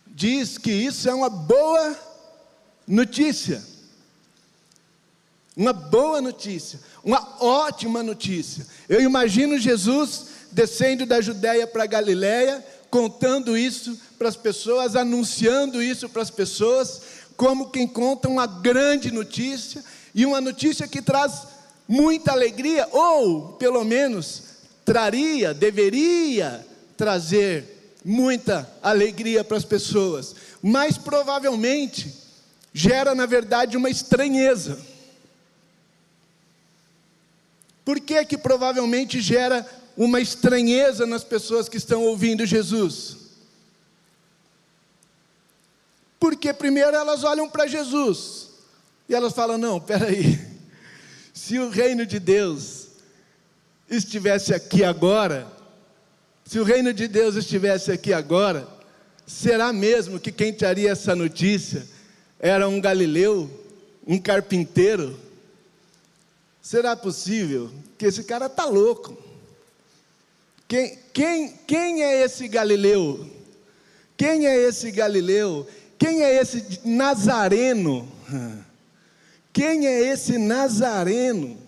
diz 0.06 0.58
que 0.58 0.72
isso 0.72 1.08
é 1.08 1.14
uma 1.14 1.30
boa 1.30 1.96
notícia. 2.88 3.62
Uma 5.56 5.72
boa 5.72 6.20
notícia, 6.20 6.80
uma 7.04 7.36
ótima 7.40 8.02
notícia. 8.02 8.66
Eu 8.88 9.00
imagino 9.00 9.58
Jesus 9.58 10.26
descendo 10.50 11.06
da 11.06 11.20
Judéia 11.20 11.66
para 11.66 11.84
a 11.84 11.86
Galiléia, 11.86 12.64
contando 12.90 13.56
isso 13.56 13.98
para 14.18 14.28
as 14.28 14.36
pessoas, 14.36 14.96
anunciando 14.96 15.82
isso 15.82 16.08
para 16.08 16.22
as 16.22 16.30
pessoas, 16.30 17.02
como 17.36 17.70
quem 17.70 17.86
conta 17.86 18.28
uma 18.28 18.46
grande 18.46 19.10
notícia, 19.10 19.82
e 20.14 20.24
uma 20.24 20.40
notícia 20.40 20.86
que 20.86 21.02
traz 21.02 21.42
muita 21.88 22.30
alegria, 22.30 22.88
ou 22.92 23.54
pelo 23.54 23.84
menos 23.84 24.42
traria, 24.84 25.52
deveria 25.52 26.64
trazer 26.96 27.92
muita 28.04 28.70
alegria 28.82 29.42
para 29.42 29.56
as 29.56 29.64
pessoas, 29.64 30.34
mas 30.62 30.96
provavelmente 30.96 32.14
gera, 32.72 33.14
na 33.14 33.26
verdade, 33.26 33.76
uma 33.76 33.90
estranheza. 33.90 34.78
Por 37.84 38.00
que 38.00 38.24
que 38.24 38.38
provavelmente 38.38 39.20
gera 39.20 39.66
uma 39.96 40.20
estranheza 40.20 41.06
nas 41.06 41.22
pessoas 41.22 41.68
que 41.68 41.76
estão 41.76 42.02
ouvindo 42.02 42.46
Jesus? 42.46 43.16
Porque 46.18 46.52
primeiro 46.54 46.96
elas 46.96 47.22
olham 47.22 47.48
para 47.48 47.66
Jesus 47.66 48.48
e 49.08 49.14
elas 49.14 49.34
falam: 49.34 49.58
não, 49.58 49.78
peraí, 49.78 50.40
se 51.34 51.58
o 51.58 51.68
reino 51.68 52.06
de 52.06 52.18
Deus 52.18 52.88
estivesse 53.90 54.54
aqui 54.54 54.82
agora, 54.82 55.46
se 56.46 56.58
o 56.58 56.64
reino 56.64 56.92
de 56.94 57.06
Deus 57.06 57.36
estivesse 57.36 57.92
aqui 57.92 58.12
agora, 58.12 58.66
será 59.26 59.72
mesmo 59.72 60.18
que 60.18 60.32
quem 60.32 60.52
traria 60.52 60.92
essa 60.92 61.14
notícia 61.14 61.86
era 62.38 62.68
um 62.68 62.80
galileu, 62.80 63.50
um 64.06 64.18
carpinteiro? 64.18 65.23
Será 66.64 66.96
possível 66.96 67.70
que 67.98 68.06
esse 68.06 68.24
cara 68.24 68.46
está 68.46 68.64
louco? 68.64 69.14
Quem, 70.66 70.98
quem, 71.12 71.58
quem 71.66 72.02
é 72.02 72.22
esse 72.22 72.48
Galileu? 72.48 73.30
Quem 74.16 74.46
é 74.46 74.56
esse 74.56 74.90
Galileu? 74.90 75.68
Quem 75.98 76.22
é 76.22 76.40
esse 76.40 76.80
Nazareno? 76.82 78.10
Quem 79.52 79.86
é 79.86 80.10
esse 80.10 80.38
Nazareno? 80.38 81.58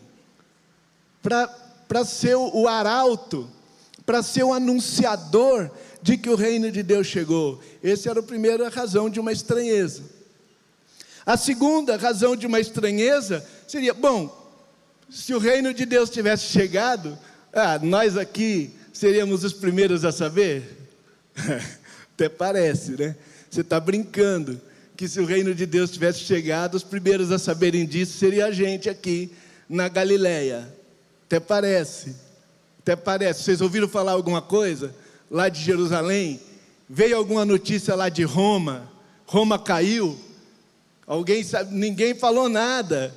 Para 1.22 2.02
ser 2.06 2.36
o 2.36 2.66
arauto, 2.66 3.50
para 4.06 4.22
ser 4.22 4.44
o 4.44 4.54
anunciador 4.54 5.70
de 6.00 6.16
que 6.16 6.30
o 6.30 6.36
reino 6.36 6.72
de 6.72 6.82
Deus 6.82 7.06
chegou. 7.06 7.60
Essa 7.84 8.08
era 8.08 8.20
a 8.20 8.22
primeira 8.22 8.70
razão 8.70 9.10
de 9.10 9.20
uma 9.20 9.30
estranheza. 9.30 10.04
A 11.26 11.36
segunda 11.36 11.98
razão 11.98 12.34
de 12.34 12.46
uma 12.46 12.60
estranheza 12.60 13.46
seria: 13.68 13.92
bom, 13.92 14.35
se 15.08 15.34
o 15.34 15.38
reino 15.38 15.72
de 15.72 15.86
Deus 15.86 16.10
tivesse 16.10 16.46
chegado, 16.46 17.18
ah, 17.52 17.78
nós 17.78 18.16
aqui 18.16 18.72
seríamos 18.92 19.44
os 19.44 19.52
primeiros 19.52 20.04
a 20.04 20.10
saber? 20.10 20.88
Até 22.14 22.28
parece, 22.28 22.92
né? 22.92 23.16
Você 23.48 23.60
está 23.60 23.78
brincando 23.78 24.60
que 24.96 25.06
se 25.06 25.20
o 25.20 25.24
reino 25.24 25.54
de 25.54 25.66
Deus 25.66 25.90
tivesse 25.90 26.20
chegado, 26.20 26.74
os 26.74 26.82
primeiros 26.82 27.30
a 27.30 27.38
saberem 27.38 27.86
disso 27.86 28.18
seria 28.18 28.46
a 28.46 28.50
gente 28.50 28.88
aqui 28.88 29.30
na 29.68 29.88
Galileia. 29.88 30.66
Até 31.26 31.38
parece. 31.38 32.16
Até 32.80 32.96
parece. 32.96 33.42
Vocês 33.42 33.60
ouviram 33.60 33.88
falar 33.88 34.12
alguma 34.12 34.42
coisa 34.42 34.94
lá 35.30 35.48
de 35.48 35.62
Jerusalém? 35.62 36.40
Veio 36.88 37.16
alguma 37.16 37.44
notícia 37.44 37.94
lá 37.94 38.08
de 38.08 38.24
Roma? 38.24 38.90
Roma 39.26 39.58
caiu? 39.58 40.18
Alguém 41.06 41.44
sabe? 41.44 41.74
Ninguém 41.74 42.14
falou 42.14 42.48
nada 42.48 43.14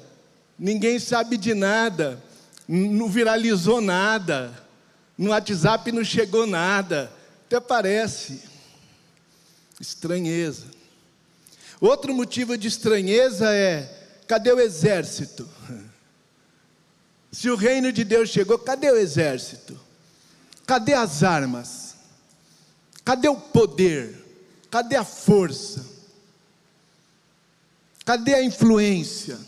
ninguém 0.60 1.00
sabe 1.00 1.38
de 1.38 1.54
nada, 1.54 2.22
não 2.68 3.08
viralizou 3.08 3.80
nada, 3.80 4.54
no 5.18 5.30
WhatsApp 5.30 5.92
não 5.92 6.04
chegou 6.04 6.46
nada, 6.46 7.12
até 7.46 7.60
parece. 7.60 8.44
Estranheza. 9.80 10.66
Outro 11.80 12.14
motivo 12.14 12.58
de 12.58 12.68
estranheza 12.68 13.54
é: 13.54 14.08
cadê 14.28 14.52
o 14.52 14.60
exército? 14.60 15.50
Se 17.32 17.50
o 17.50 17.56
reino 17.56 17.92
de 17.92 18.04
Deus 18.04 18.30
chegou, 18.30 18.60
cadê 18.60 18.92
o 18.92 18.98
exército? 18.98 19.80
Cadê 20.66 20.94
as 20.94 21.24
armas? 21.24 21.96
Cadê 23.06 23.30
o 23.30 23.36
poder? 23.36 24.26
Cadê 24.70 24.96
a 24.96 25.04
força? 25.04 25.86
Cadê 28.04 28.34
a 28.34 28.44
influência? 28.44 29.40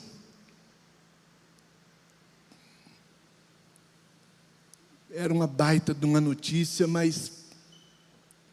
Era 5.13 5.34
uma 5.34 5.47
baita 5.47 5.93
de 5.93 6.06
uma 6.06 6.21
notícia, 6.21 6.88
mas 6.88 7.32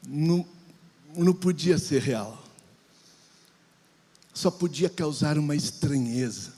não, 0.06 0.44
não 1.14 1.32
podia 1.32 1.78
ser 1.78 2.02
real. 2.02 2.44
Só 4.34 4.50
podia 4.50 4.88
causar 4.88 5.38
uma 5.38 5.54
estranheza. 5.54 6.52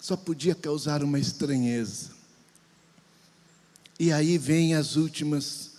Só 0.00 0.16
podia 0.16 0.54
causar 0.54 1.02
uma 1.02 1.18
estranheza. 1.18 2.10
E 3.98 4.12
aí 4.12 4.38
vem 4.38 4.74
as 4.74 4.96
últimas 4.96 5.72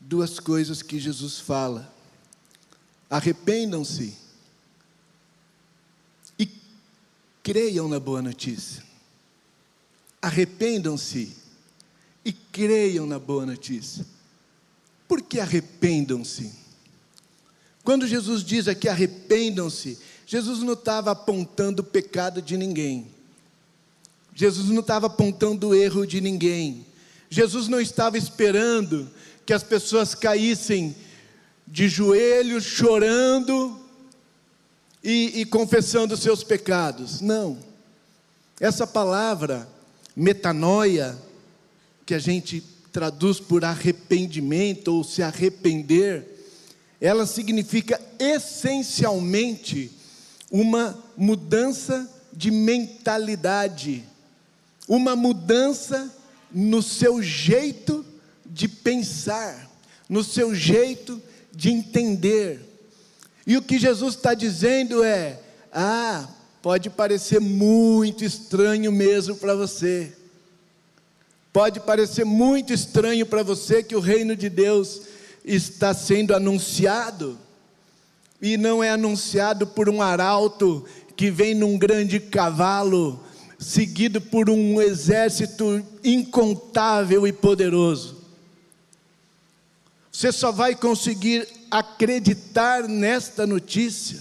duas 0.00 0.38
coisas 0.38 0.82
que 0.82 0.98
Jesus 0.98 1.38
fala. 1.38 1.92
Arrependam-se 3.08 4.16
e 6.38 6.48
creiam 7.42 7.88
na 7.88 8.00
boa 8.00 8.20
notícia. 8.20 8.82
Arrependam-se 10.20 11.43
e 12.24 12.32
creiam 12.32 13.06
na 13.06 13.18
boa 13.18 13.44
notícia. 13.44 14.04
Por 15.06 15.20
que 15.20 15.38
arrependam-se? 15.38 16.52
Quando 17.82 18.06
Jesus 18.06 18.42
diz 18.42 18.66
aqui 18.66 18.88
arrependam-se, 18.88 19.98
Jesus 20.26 20.60
não 20.60 20.72
estava 20.72 21.10
apontando 21.10 21.82
o 21.82 21.84
pecado 21.84 22.40
de 22.40 22.56
ninguém. 22.56 23.06
Jesus 24.34 24.68
não 24.70 24.80
estava 24.80 25.06
apontando 25.06 25.68
o 25.68 25.74
erro 25.74 26.06
de 26.06 26.20
ninguém. 26.20 26.86
Jesus 27.28 27.68
não 27.68 27.80
estava 27.80 28.16
esperando 28.16 29.10
que 29.44 29.52
as 29.52 29.62
pessoas 29.62 30.14
caíssem 30.14 30.96
de 31.66 31.88
joelhos, 31.88 32.64
chorando 32.64 33.78
e, 35.02 35.40
e 35.40 35.44
confessando 35.44 36.16
seus 36.16 36.42
pecados. 36.42 37.20
Não. 37.20 37.58
Essa 38.58 38.86
palavra, 38.86 39.68
metanoia, 40.16 41.18
que 42.04 42.14
a 42.14 42.18
gente 42.18 42.62
traduz 42.92 43.40
por 43.40 43.64
arrependimento 43.64 44.88
ou 44.88 45.02
se 45.02 45.22
arrepender, 45.22 46.26
ela 47.00 47.26
significa 47.26 48.00
essencialmente 48.18 49.90
uma 50.50 50.96
mudança 51.16 52.08
de 52.32 52.50
mentalidade, 52.50 54.04
uma 54.88 55.16
mudança 55.16 56.12
no 56.52 56.82
seu 56.82 57.22
jeito 57.22 58.04
de 58.46 58.68
pensar, 58.68 59.70
no 60.08 60.22
seu 60.22 60.54
jeito 60.54 61.20
de 61.52 61.70
entender. 61.70 62.60
E 63.46 63.56
o 63.56 63.62
que 63.62 63.78
Jesus 63.78 64.14
está 64.14 64.34
dizendo 64.34 65.02
é: 65.02 65.40
ah, 65.72 66.28
pode 66.62 66.90
parecer 66.90 67.40
muito 67.40 68.24
estranho 68.24 68.92
mesmo 68.92 69.34
para 69.36 69.54
você 69.54 70.12
Pode 71.54 71.78
parecer 71.78 72.24
muito 72.24 72.72
estranho 72.72 73.24
para 73.24 73.44
você 73.44 73.80
que 73.80 73.94
o 73.94 74.00
reino 74.00 74.34
de 74.34 74.48
Deus 74.48 75.02
está 75.44 75.94
sendo 75.94 76.34
anunciado, 76.34 77.38
e 78.42 78.56
não 78.56 78.82
é 78.82 78.90
anunciado 78.90 79.64
por 79.64 79.88
um 79.88 80.02
arauto 80.02 80.84
que 81.16 81.30
vem 81.30 81.54
num 81.54 81.78
grande 81.78 82.18
cavalo, 82.18 83.22
seguido 83.56 84.20
por 84.20 84.50
um 84.50 84.82
exército 84.82 85.80
incontável 86.02 87.24
e 87.24 87.32
poderoso. 87.32 88.16
Você 90.10 90.32
só 90.32 90.50
vai 90.50 90.74
conseguir 90.74 91.46
acreditar 91.70 92.88
nesta 92.88 93.46
notícia 93.46 94.20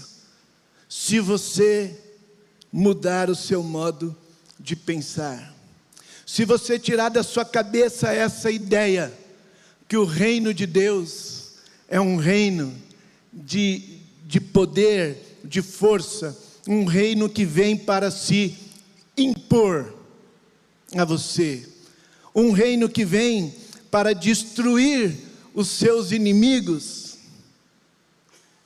se 0.88 1.20
você 1.20 2.00
mudar 2.72 3.28
o 3.32 3.36
seu 3.36 3.64
modo 3.64 4.16
de 4.60 4.76
pensar. 4.76 5.53
Se 6.34 6.46
você 6.46 6.80
tirar 6.80 7.10
da 7.10 7.22
sua 7.22 7.46
cabeça 7.46 8.12
essa 8.12 8.50
ideia, 8.50 9.14
que 9.88 9.96
o 9.96 10.04
reino 10.04 10.52
de 10.52 10.66
Deus 10.66 11.50
é 11.88 12.02
um 12.02 12.18
reino 12.18 12.74
de, 13.32 14.00
de 14.26 14.42
poder, 14.42 15.38
de 15.44 15.62
força, 15.62 16.36
um 16.68 16.86
reino 16.86 17.30
que 17.30 17.46
vem 17.46 17.78
para 17.78 18.10
se 18.10 18.58
impor 19.16 19.94
a 20.96 21.06
você, 21.06 21.70
um 22.34 22.50
reino 22.50 22.90
que 22.90 23.06
vem 23.06 23.54
para 23.92 24.12
destruir 24.12 25.16
os 25.54 25.68
seus 25.68 26.12
inimigos 26.12 27.20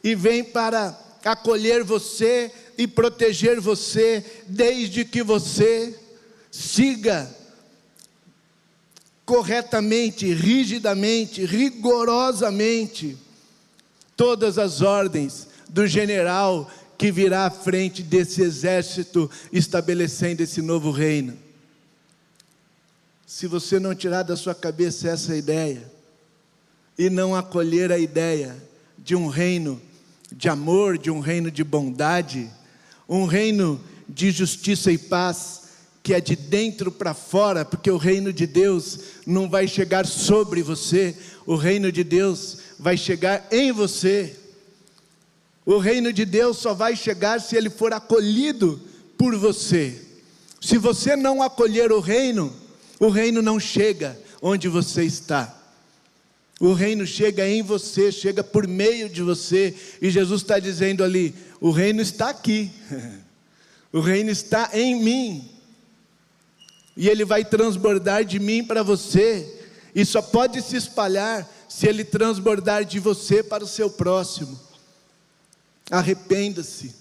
e 0.02 0.16
vem 0.16 0.42
para 0.42 0.98
acolher 1.26 1.84
você 1.84 2.50
e 2.78 2.88
proteger 2.88 3.60
você, 3.60 4.24
desde 4.48 5.04
que 5.04 5.22
você 5.22 5.94
siga 6.50 7.36
corretamente, 9.28 10.34
rigidamente, 10.34 11.46
rigorosamente 11.46 13.18
todas 14.16 14.58
as 14.58 14.82
ordens 14.82 15.50
do 15.68 15.86
general 15.86 16.72
que 16.98 17.12
virá 17.12 17.46
à 17.46 17.50
frente 17.52 18.02
desse 18.02 18.42
exército 18.42 19.30
estabelecendo 19.52 20.42
esse 20.42 20.62
novo 20.62 20.92
reino. 20.92 21.38
Se 23.26 23.48
você 23.48 23.82
não 23.82 23.94
tirar 23.94 24.24
da 24.24 24.38
sua 24.38 24.56
cabeça 24.56 25.10
essa 25.10 25.36
ideia 25.36 25.92
e 26.98 27.10
não 27.10 27.36
acolher 27.36 27.92
a 27.92 28.00
ideia 28.00 28.56
de 28.98 29.14
um 29.14 29.28
reino 29.28 29.82
de 30.32 30.48
amor, 30.48 30.98
de 30.98 31.12
um 31.12 31.20
reino 31.20 31.52
de 31.52 31.66
bondade, 31.66 32.50
um 33.10 33.26
reino 33.26 33.84
de 34.08 34.32
justiça 34.32 34.90
e 34.90 34.98
paz, 34.98 35.67
que 36.08 36.14
é 36.14 36.22
de 36.22 36.38
dentro 36.38 36.90
para 36.90 37.14
fora, 37.14 37.66
porque 37.66 37.92
o 37.92 37.98
reino 37.98 38.32
de 38.32 38.48
Deus 38.48 38.98
não 39.26 39.50
vai 39.50 39.68
chegar 39.68 40.06
sobre 40.06 40.64
você, 40.64 41.14
o 41.46 41.58
reino 41.58 41.92
de 41.92 42.02
Deus 42.02 42.60
vai 42.80 42.96
chegar 42.96 43.46
em 43.52 43.74
você. 43.74 44.34
O 45.66 45.78
reino 45.80 46.14
de 46.14 46.24
Deus 46.24 46.60
só 46.60 46.74
vai 46.74 46.96
chegar 46.96 47.42
se 47.42 47.58
ele 47.58 47.70
for 47.70 47.92
acolhido 47.92 48.80
por 49.18 49.36
você. 49.36 50.02
Se 50.62 50.78
você 50.78 51.18
não 51.18 51.44
acolher 51.44 51.92
o 51.92 52.00
reino, 52.00 52.56
o 53.02 53.10
reino 53.10 53.42
não 53.42 53.60
chega 53.60 54.18
onde 54.42 54.70
você 54.70 55.04
está. 55.04 55.62
O 56.58 56.72
reino 56.72 57.06
chega 57.06 57.46
em 57.46 57.62
você, 57.62 58.14
chega 58.14 58.46
por 58.46 58.66
meio 58.66 59.10
de 59.10 59.22
você, 59.22 59.76
e 60.02 60.10
Jesus 60.10 60.42
está 60.42 60.58
dizendo 60.58 61.04
ali: 61.04 61.36
o 61.60 61.70
reino 61.70 62.02
está 62.02 62.30
aqui, 62.30 62.72
o 63.92 64.00
reino 64.00 64.30
está 64.30 64.70
em 64.72 65.04
mim, 65.04 65.57
e 66.98 67.08
ele 67.08 67.24
vai 67.24 67.46
transbordar 67.46 68.26
de 68.26 68.40
mim 68.40 68.64
para 68.64 68.82
você, 68.82 69.48
e 69.94 70.04
só 70.04 70.22
pode 70.22 70.62
se 70.64 70.76
espalhar 70.76 71.48
se 71.70 71.88
ele 71.88 72.04
transbordar 72.04 72.84
de 72.84 73.00
você 73.00 73.44
para 73.44 73.64
o 73.64 73.68
seu 73.68 73.90
próximo. 73.90 74.60
Arrependa-se, 75.92 76.94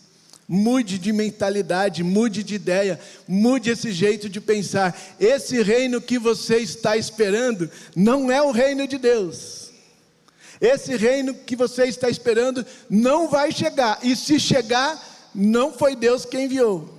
mude 0.47 0.99
de 0.99 1.13
mentalidade, 1.13 2.03
mude 2.05 2.43
de 2.43 2.55
ideia, 2.55 3.01
mude 3.27 3.71
esse 3.71 3.91
jeito 3.91 4.29
de 4.29 4.41
pensar. 4.41 4.97
Esse 5.19 5.63
reino 5.63 6.01
que 6.01 6.19
você 6.19 6.59
está 6.59 6.97
esperando 6.97 7.71
não 7.95 8.31
é 8.31 8.41
o 8.43 8.53
reino 8.53 8.87
de 8.87 8.99
Deus. 8.99 9.71
Esse 10.61 10.95
reino 10.97 11.35
que 11.35 11.57
você 11.57 11.85
está 11.85 12.09
esperando 12.09 12.65
não 12.89 13.29
vai 13.29 13.51
chegar, 13.51 13.99
e 14.03 14.15
se 14.15 14.39
chegar, 14.39 15.31
não 15.35 15.73
foi 15.73 15.97
Deus 15.97 16.25
quem 16.25 16.45
enviou. 16.45 16.95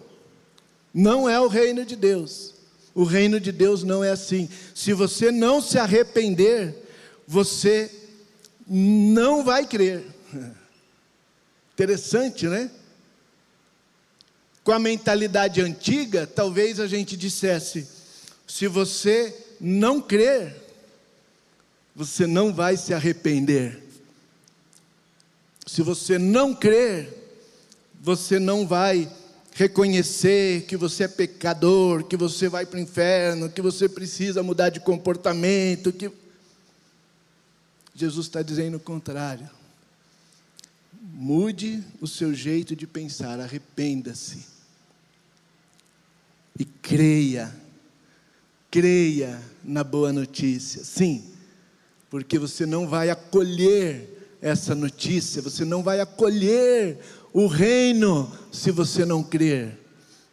Não 0.93 1.29
é 1.29 1.39
o 1.39 1.47
reino 1.47 1.85
de 1.85 1.95
Deus. 1.95 2.56
O 2.97 3.03
reino 3.03 3.39
de 3.39 3.51
Deus 3.51 3.83
não 3.83 4.03
é 4.03 4.09
assim. 4.09 4.49
Se 4.73 4.91
você 4.91 5.31
não 5.31 5.61
se 5.61 5.77
arrepender, 5.77 6.73
você 7.27 7.91
não 8.67 9.43
vai 9.43 9.67
crer. 9.67 10.03
Interessante, 11.75 12.47
né? 12.47 12.71
Com 14.63 14.71
a 14.71 14.79
mentalidade 14.79 15.61
antiga, 15.61 16.25
talvez 16.25 16.79
a 16.79 16.87
gente 16.87 17.15
dissesse: 17.15 17.87
se 18.47 18.67
você 18.67 19.45
não 19.61 20.01
crer, 20.01 20.55
você 21.95 22.25
não 22.25 22.51
vai 22.51 22.75
se 22.77 22.95
arrepender. 22.95 23.79
Se 25.67 25.83
você 25.83 26.17
não 26.17 26.51
crer, 26.51 27.13
você 28.01 28.39
não 28.39 28.65
vai 28.65 29.07
reconhecer 29.57 30.67
que 30.67 30.77
você 30.77 31.05
é 31.05 31.07
pecador, 31.07 32.03
que 32.03 32.15
você 32.15 32.47
vai 32.47 32.63
para 32.63 32.77
o 32.77 32.79
inferno, 32.79 33.49
que 33.49 33.59
você 33.59 33.89
precisa 33.89 34.43
mudar 34.43 34.69
de 34.69 34.79
comportamento, 34.79 35.91
que 35.91 36.11
Jesus 37.95 38.27
está 38.27 38.43
dizendo 38.43 38.77
o 38.77 38.79
contrário. 38.79 39.49
Mude 41.01 41.83
o 41.99 42.05
seu 42.05 42.35
jeito 42.35 42.75
de 42.75 42.85
pensar, 42.85 43.39
arrependa-se. 43.39 44.45
E 46.59 46.63
creia, 46.63 47.51
creia 48.69 49.41
na 49.63 49.83
boa 49.83 50.13
notícia. 50.13 50.83
Sim, 50.83 51.25
porque 52.11 52.37
você 52.37 52.67
não 52.67 52.87
vai 52.87 53.09
acolher 53.09 54.37
essa 54.39 54.75
notícia, 54.75 55.41
você 55.41 55.65
não 55.65 55.81
vai 55.81 55.99
acolher 55.99 56.99
o 57.37 57.45
reino 57.45 58.31
se 58.51 58.71
você 58.71 59.05
não 59.05 59.21
crer. 59.21 59.77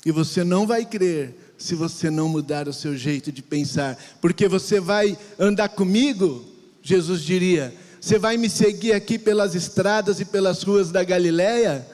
E 0.06 0.10
você 0.10 0.42
não 0.42 0.66
vai 0.66 0.86
crer 0.86 1.54
se 1.58 1.74
você 1.74 2.08
não 2.08 2.30
mudar 2.30 2.66
o 2.66 2.72
seu 2.72 2.96
jeito 2.96 3.30
de 3.30 3.42
pensar, 3.42 3.98
porque 4.22 4.48
você 4.48 4.80
vai 4.80 5.18
andar 5.38 5.68
comigo, 5.68 6.42
Jesus 6.82 7.20
diria: 7.20 7.74
você 8.00 8.18
vai 8.18 8.38
me 8.38 8.48
seguir 8.48 8.94
aqui 8.94 9.18
pelas 9.18 9.54
estradas 9.54 10.18
e 10.18 10.24
pelas 10.24 10.62
ruas 10.62 10.90
da 10.90 11.04
Galileia 11.04 11.86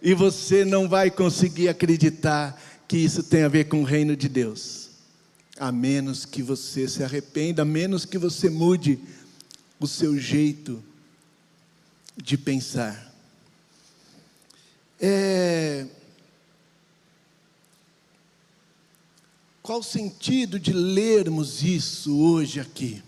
e 0.00 0.14
você 0.14 0.64
não 0.64 0.88
vai 0.88 1.10
conseguir 1.10 1.68
acreditar 1.68 2.56
que 2.86 2.96
isso 2.96 3.24
tem 3.24 3.42
a 3.42 3.48
ver 3.48 3.64
com 3.64 3.80
o 3.80 3.84
reino 3.84 4.14
de 4.14 4.28
Deus. 4.28 4.90
A 5.58 5.72
menos 5.72 6.24
que 6.24 6.40
você 6.40 6.86
se 6.86 7.02
arrependa, 7.02 7.62
a 7.62 7.64
menos 7.64 8.04
que 8.04 8.16
você 8.16 8.48
mude 8.48 9.00
o 9.80 9.88
seu 9.88 10.16
jeito 10.16 10.80
de 12.16 12.38
pensar. 12.38 13.11
É... 15.04 15.84
Qual 19.60 19.80
o 19.80 19.82
sentido 19.82 20.60
de 20.60 20.72
lermos 20.72 21.62
isso 21.62 22.16
hoje 22.16 22.60
aqui? 22.60 23.02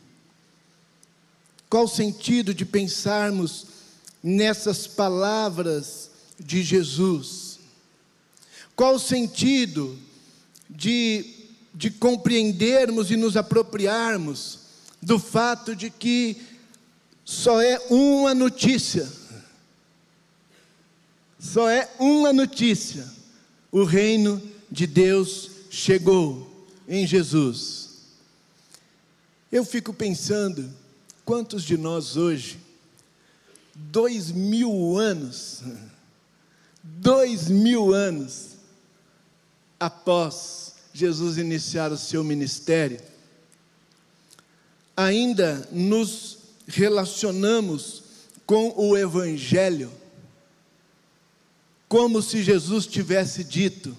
Qual 1.71 1.85
o 1.85 1.89
sentido 1.89 2.53
de 2.53 2.65
pensarmos 2.65 3.67
nessas 4.23 4.87
palavras 4.87 6.11
de 6.39 6.63
Jesus? 6.63 7.61
Qual 8.75 8.97
o 8.97 9.01
sentido 9.01 9.97
de, 10.69 11.25
de 11.73 11.91
compreendermos 11.91 13.11
e 13.11 13.17
nos 13.17 13.37
apropriarmos 13.37 14.59
do 15.01 15.19
fato 15.19 15.77
de 15.77 15.91
que 15.91 16.43
só 17.25 17.61
é 17.61 17.79
uma 17.91 18.35
notícia, 18.35 19.11
só 21.45 21.69
é 21.69 21.89
uma 21.99 22.33
notícia: 22.33 23.07
o 23.71 23.85
reino 23.85 24.41
de 24.71 24.87
Deus 24.87 25.51
chegou 25.71 26.67
em 26.89 27.07
Jesus. 27.07 27.91
Eu 29.53 29.65
fico 29.65 29.93
pensando, 29.93 30.69
Quantos 31.25 31.65
de 31.65 31.79
nós 31.79 32.19
hoje, 32.19 32.59
dois 33.75 34.31
mil 34.31 34.99
anos, 34.99 35.63
dois 36.83 37.49
mil 37.49 37.95
anos 37.95 38.49
após 39.81 40.75
Jesus 40.93 41.39
iniciar 41.39 41.91
o 41.91 41.97
seu 41.97 42.23
ministério, 42.23 43.01
ainda 44.95 45.67
nos 45.73 46.39
relacionamos 46.67 48.03
com 48.45 48.75
o 48.77 48.95
Evangelho, 48.95 49.91
como 51.95 52.21
se 52.21 52.43
Jesus 52.43 52.89
tivesse 52.89 53.45
dito: 53.45 53.97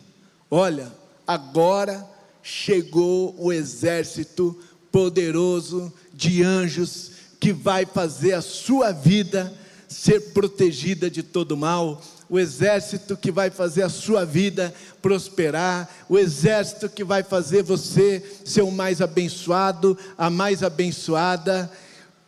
Olha, 0.52 0.92
agora 1.26 2.06
chegou 2.44 3.34
o 3.40 3.54
exército 3.54 4.60
poderoso 4.92 5.94
de 6.14 6.44
anjos 6.44 7.12
que 7.40 7.54
vai 7.54 7.86
fazer 7.86 8.34
a 8.34 8.42
sua 8.42 8.92
vida 8.92 9.54
ser 9.88 10.34
protegida 10.34 11.10
de 11.10 11.24
todo 11.24 11.56
mal, 11.56 12.02
o 12.30 12.38
exército 12.38 13.16
que 13.16 13.32
vai 13.32 13.50
fazer 13.50 13.84
a 13.84 13.90
sua 13.90 14.26
vida 14.26 14.76
prosperar, 15.02 15.90
o 16.10 16.20
exército 16.20 16.90
que 16.90 17.02
vai 17.06 17.24
fazer 17.24 17.64
você 17.64 18.22
ser 18.44 18.64
o 18.64 18.72
mais 18.72 19.00
abençoado, 19.00 19.98
a 20.18 20.30
mais 20.30 20.64
abençoada, 20.64 21.72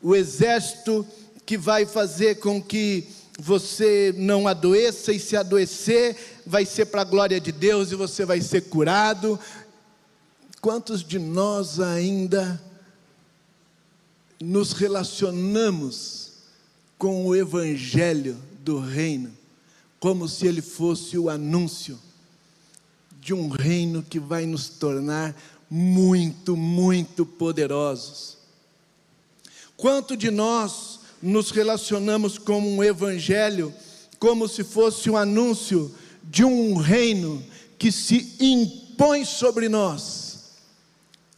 o 0.02 0.16
exército 0.16 1.06
que 1.46 1.58
vai 1.58 1.86
fazer 1.86 2.36
com 2.36 2.62
que 2.62 3.17
você 3.38 4.14
não 4.18 4.48
adoeça 4.48 5.14
e 5.14 5.20
se 5.20 5.38
adoecer, 5.38 6.42
vai 6.46 6.66
ser 6.66 6.86
para 6.88 7.02
a 7.02 7.06
glória 7.06 7.40
de 7.40 7.52
Deus 7.52 7.92
e 7.92 7.96
você 7.96 8.26
vai 8.26 8.42
ser 8.42 8.62
curado. 8.62 9.40
Quantos 10.60 11.04
de 11.04 11.20
nós 11.20 11.80
ainda 11.80 12.62
nos 14.42 14.74
relacionamos 14.74 16.32
com 16.98 17.28
o 17.28 17.36
Evangelho 17.36 18.38
do 18.64 18.80
Reino, 18.80 19.32
como 20.00 20.28
se 20.28 20.48
ele 20.48 20.62
fosse 20.62 21.18
o 21.18 21.30
anúncio 21.30 22.00
de 23.22 23.34
um 23.34 23.50
reino 23.50 24.02
que 24.02 24.20
vai 24.20 24.46
nos 24.46 24.70
tornar 24.70 25.36
muito, 25.70 26.56
muito 26.56 27.26
poderosos. 27.26 28.38
Quanto 29.76 30.16
de 30.16 30.32
nós 30.32 30.97
nos 31.22 31.52
relacionamos 31.52 32.38
com 32.38 32.60
um 32.60 32.84
Evangelho 32.84 33.74
como 34.20 34.48
se 34.48 34.64
fosse 34.64 35.10
um 35.10 35.18
anúncio 35.18 35.94
de 36.24 36.44
um 36.44 36.76
reino 36.76 37.44
que 37.78 37.92
se 37.92 38.36
impõe 38.40 39.26
sobre 39.26 39.70
nós 39.70 40.28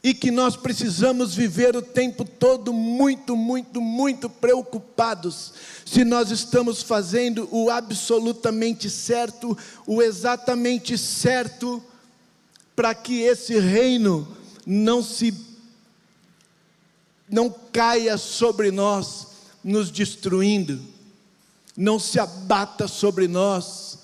e 0.02 0.14
que 0.14 0.30
nós 0.30 0.56
precisamos 0.56 1.34
viver 1.34 1.76
o 1.76 1.82
tempo 1.82 2.24
todo 2.24 2.72
muito, 2.72 3.36
muito, 3.36 3.80
muito 3.80 4.30
preocupados 4.30 5.52
se 5.84 6.04
nós 6.04 6.30
estamos 6.30 6.82
fazendo 6.82 7.48
o 7.50 7.68
absolutamente 7.68 8.88
certo, 8.88 9.56
o 9.86 10.00
exatamente 10.00 10.96
certo, 10.96 11.82
para 12.74 12.94
que 12.94 13.20
esse 13.20 13.58
reino 13.58 14.26
não 14.64 15.02
se 15.02 15.34
não 17.28 17.54
caia 17.72 18.16
sobre 18.16 18.70
nós, 18.70 19.28
nos 19.62 19.90
destruindo, 19.90 20.80
não 21.76 21.98
se 21.98 22.18
abata 22.18 22.88
sobre 22.88 23.28
nós 23.28 23.98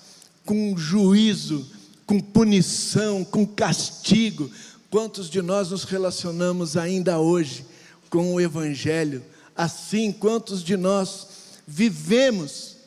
com 0.45 0.77
juízo, 0.77 1.67
com 2.05 2.19
punição, 2.19 3.23
com 3.25 3.45
castigo, 3.45 4.49
Quantos 4.89 5.29
de 5.29 5.41
nós 5.41 5.71
nos 5.71 5.83
relacionamos 5.83 6.77
ainda 6.77 7.19
hoje 7.19 7.65
com 8.09 8.33
o 8.33 8.39
Evangelho? 8.39 9.21
Assim, 9.55 10.13
quantos 10.13 10.63
de 10.63 10.77
nós 10.77 11.27
vivemos 11.67 12.77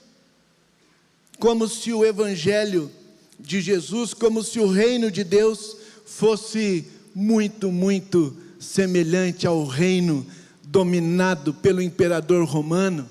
como 1.39 1.69
se 1.69 1.93
o 1.93 2.05
Evangelho 2.05 2.91
de 3.39 3.61
Jesus, 3.61 4.15
como 4.15 4.43
se 4.43 4.59
o 4.59 4.71
reino 4.71 5.11
de 5.11 5.23
Deus 5.23 5.77
fosse 6.07 6.87
muito, 7.15 7.71
muito 7.71 8.35
semelhante 8.59 9.47
ao 9.47 9.67
reino 9.67 10.27
dominado 10.71 11.53
pelo 11.53 11.83
imperador 11.83 12.45
romano, 12.45 13.09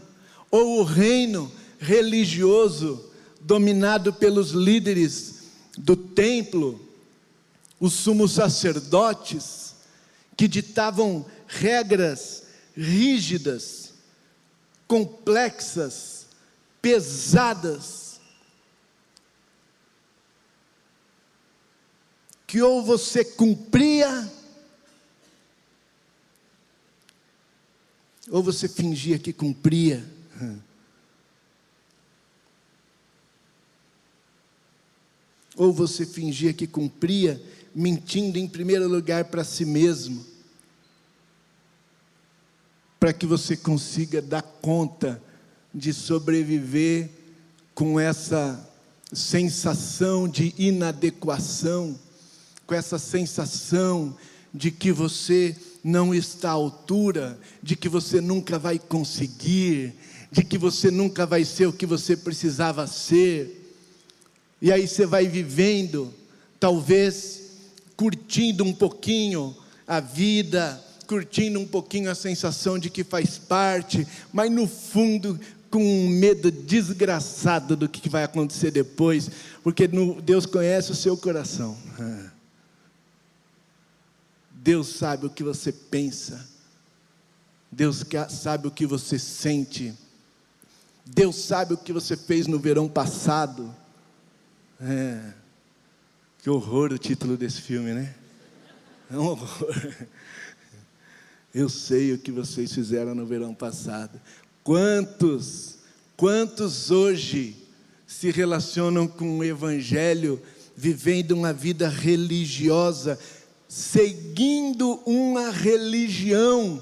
ou 0.49 0.79
o 0.79 0.83
reino 0.83 1.51
religioso 1.77 3.11
dominado 3.41 4.13
pelos 4.13 4.51
líderes 4.51 5.43
do 5.77 5.95
templo, 5.95 6.79
os 7.77 7.93
sumos 7.93 8.31
sacerdotes, 8.31 9.75
que 10.37 10.47
ditavam 10.47 11.25
regras 11.47 12.43
rígidas, 12.75 13.93
complexas, 14.87 16.27
pesadas, 16.81 18.21
que 22.47 22.61
ou 22.61 22.81
você 22.83 23.25
cumpria, 23.25 24.31
ou 28.31 28.43
você 28.43 28.67
fingia 28.67 29.17
que 29.17 29.33
cumpria. 29.33 30.05
Ou 35.55 35.73
você 35.73 36.05
fingia 36.05 36.53
que 36.53 36.67
cumpria 36.67 37.41
mentindo 37.75 38.37
em 38.37 38.47
primeiro 38.47 38.87
lugar 38.87 39.25
para 39.25 39.43
si 39.43 39.65
mesmo, 39.65 40.25
para 42.99 43.13
que 43.13 43.25
você 43.25 43.55
consiga 43.57 44.21
dar 44.21 44.41
conta 44.41 45.21
de 45.73 45.93
sobreviver 45.93 47.09
com 47.73 47.99
essa 47.99 48.67
sensação 49.11 50.27
de 50.27 50.53
inadequação, 50.57 51.99
com 52.65 52.75
essa 52.75 52.99
sensação 52.99 54.15
de 54.53 54.71
que 54.71 54.91
você 54.91 55.55
não 55.83 56.13
está 56.13 56.49
à 56.49 56.53
altura, 56.53 57.39
de 57.61 57.75
que 57.75 57.87
você 57.87 58.19
nunca 58.19 58.59
vai 58.59 58.77
conseguir, 58.77 59.93
de 60.31 60.43
que 60.43 60.57
você 60.57 60.91
nunca 60.91 61.25
vai 61.25 61.43
ser 61.43 61.67
o 61.67 61.73
que 61.73 61.85
você 61.85 62.15
precisava 62.15 62.85
ser. 62.87 63.75
E 64.61 64.71
aí 64.71 64.87
você 64.87 65.05
vai 65.05 65.27
vivendo, 65.27 66.13
talvez 66.59 67.41
curtindo 67.95 68.63
um 68.63 68.73
pouquinho 68.73 69.55
a 69.87 69.99
vida, 69.99 70.83
curtindo 71.07 71.59
um 71.59 71.65
pouquinho 71.65 72.09
a 72.11 72.15
sensação 72.15 72.77
de 72.77 72.89
que 72.89 73.03
faz 73.03 73.37
parte, 73.37 74.07
mas 74.31 74.51
no 74.51 74.67
fundo 74.67 75.39
com 75.69 75.83
um 75.83 76.07
medo 76.07 76.51
desgraçado 76.51 77.75
do 77.75 77.87
que 77.87 78.09
vai 78.09 78.23
acontecer 78.23 78.71
depois, 78.71 79.29
porque 79.63 79.87
Deus 80.23 80.45
conhece 80.45 80.91
o 80.91 80.95
seu 80.95 81.17
coração. 81.17 81.77
Deus 84.61 84.89
sabe 84.89 85.25
o 85.25 85.29
que 85.29 85.43
você 85.43 85.71
pensa. 85.71 86.45
Deus 87.71 88.03
sabe 88.29 88.67
o 88.67 88.71
que 88.71 88.85
você 88.85 89.17
sente. 89.17 89.93
Deus 91.05 91.37
sabe 91.37 91.73
o 91.73 91.77
que 91.77 91.93
você 91.93 92.17
fez 92.17 92.45
no 92.45 92.59
verão 92.59 92.87
passado. 92.89 93.73
É. 94.81 95.33
Que 96.39 96.49
horror 96.49 96.91
o 96.91 96.97
título 96.97 97.37
desse 97.37 97.61
filme, 97.61 97.93
né? 97.93 98.13
É 99.09 99.17
um 99.17 99.27
horror. 99.27 99.95
Eu 101.55 101.69
sei 101.69 102.13
o 102.13 102.17
que 102.17 102.31
vocês 102.31 102.73
fizeram 102.73 103.15
no 103.15 103.25
verão 103.25 103.55
passado. 103.55 104.19
Quantos, 104.61 105.77
quantos 106.17 106.91
hoje 106.91 107.55
se 108.05 108.29
relacionam 108.29 109.07
com 109.07 109.39
o 109.39 109.43
Evangelho, 109.43 110.41
vivendo 110.75 111.31
uma 111.31 111.53
vida 111.53 111.87
religiosa, 111.87 113.17
seguindo 113.69 114.99
uma 115.05 115.51
religião, 115.51 116.81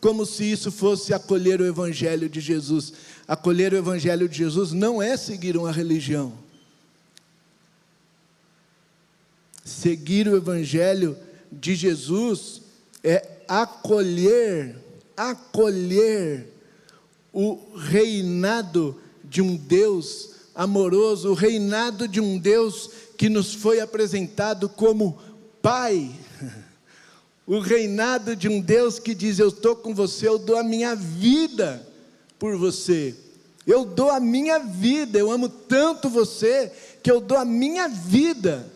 como 0.00 0.24
se 0.24 0.44
isso 0.44 0.70
fosse 0.70 1.12
acolher 1.12 1.60
o 1.60 1.66
Evangelho 1.66 2.28
de 2.28 2.40
Jesus. 2.40 2.92
Acolher 3.26 3.72
o 3.72 3.76
Evangelho 3.76 4.28
de 4.28 4.38
Jesus 4.38 4.72
não 4.72 5.02
é 5.02 5.16
seguir 5.16 5.56
uma 5.56 5.72
religião. 5.72 6.32
Seguir 9.64 10.28
o 10.28 10.36
Evangelho 10.36 11.18
de 11.50 11.74
Jesus 11.74 12.62
é 13.02 13.26
acolher, 13.48 14.76
acolher 15.16 16.46
o 17.32 17.58
reinado 17.76 18.96
de 19.24 19.42
um 19.42 19.56
Deus 19.56 20.30
amoroso, 20.54 21.30
o 21.30 21.34
reinado 21.34 22.06
de 22.06 22.20
um 22.20 22.38
Deus 22.38 22.90
que 23.16 23.28
nos 23.28 23.52
foi 23.52 23.80
apresentado 23.80 24.68
como 24.68 25.18
Pai, 25.60 26.10
o 27.48 27.58
reinado 27.58 28.36
de 28.36 28.48
um 28.48 28.60
Deus 28.60 29.00
que 29.00 29.12
diz: 29.12 29.40
Eu 29.40 29.48
estou 29.48 29.74
com 29.74 29.92
você, 29.92 30.28
eu 30.28 30.38
dou 30.38 30.56
a 30.56 30.62
minha 30.62 30.94
vida 30.94 31.84
por 32.38 32.56
você, 32.56 33.16
eu 33.66 33.84
dou 33.84 34.10
a 34.10 34.20
minha 34.20 34.60
vida, 34.60 35.18
eu 35.18 35.32
amo 35.32 35.48
tanto 35.48 36.08
você 36.08 36.70
que 37.02 37.10
eu 37.10 37.20
dou 37.20 37.36
a 37.36 37.44
minha 37.44 37.88
vida 37.88 38.70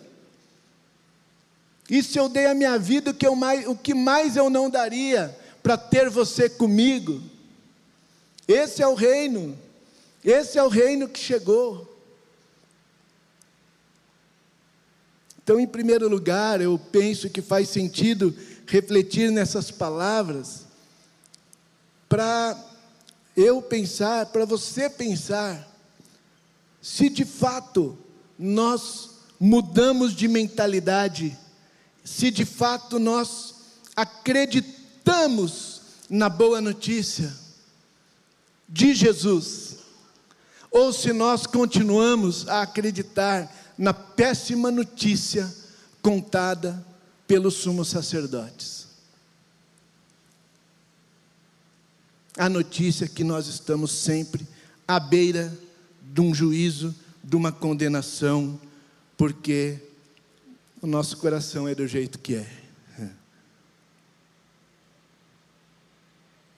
e 1.93 2.03
se 2.03 2.19
eu 2.19 2.27
dei 2.27 2.47
a 2.47 2.55
minha 2.55 2.79
vida, 2.79 3.11
o 3.11 3.15
que, 3.15 3.27
eu 3.27 3.37
mais, 3.37 3.69
o 3.69 3.77
que 3.77 3.93
mais 3.93 4.35
eu 4.35 4.49
não 4.49 4.71
daria 4.71 5.37
para 5.63 5.77
ter 5.77 6.09
você 6.09 6.49
comigo? 6.49 7.21
Esse 8.49 8.83
é 8.83 8.87
o 8.87 8.95
reino, 8.95 9.59
esse 10.25 10.59
é 10.59 10.63
o 10.63 10.69
reino 10.69 11.07
que 11.07 11.21
chegou. 11.21 11.87
Então, 15.45 15.61
em 15.61 15.67
primeiro 15.67 16.09
lugar, 16.09 16.63
eu 16.63 16.79
penso 16.79 17.29
que 17.29 17.43
faz 17.43 17.69
sentido 17.69 18.35
refletir 18.73 19.31
nessas 19.31 19.71
palavras, 19.71 20.67
para 22.09 22.59
eu 23.37 23.61
pensar, 23.61 24.27
para 24.27 24.45
você 24.45 24.89
pensar, 24.89 25.69
se 26.81 27.09
de 27.09 27.25
fato 27.25 27.99
nós 28.39 29.11
mudamos 29.39 30.15
de 30.15 30.27
mentalidade 30.27 31.39
se 32.05 32.31
de 32.31 32.45
fato 32.45 32.99
nós 32.99 33.55
acreditamos 33.95 35.81
na 36.09 36.29
boa 36.29 36.61
notícia 36.61 37.33
de 38.69 38.95
Jesus, 38.95 39.77
ou 40.71 40.93
se 40.93 41.13
nós 41.13 41.47
continuamos 41.47 42.49
a 42.49 42.63
acreditar 42.63 43.53
na 43.77 43.93
péssima 43.93 44.71
notícia 44.71 45.53
contada 46.01 46.85
pelos 47.33 47.55
sumos 47.55 47.89
sacerdotes. 47.89 48.89
A 52.37 52.47
notícia 52.47 53.09
que 53.09 53.25
nós 53.25 53.47
estamos 53.47 53.91
sempre 53.91 54.47
à 54.87 55.01
beira 55.01 55.51
de 56.13 56.21
um 56.21 56.35
juízo, 56.35 56.95
de 57.25 57.35
uma 57.35 57.51
condenação, 57.51 58.61
porque 59.17 59.79
o 60.83 60.87
nosso 60.87 61.17
coração 61.17 61.67
é 61.67 61.75
do 61.75 61.87
jeito 61.87 62.19
que 62.19 62.35
é. 62.35 62.47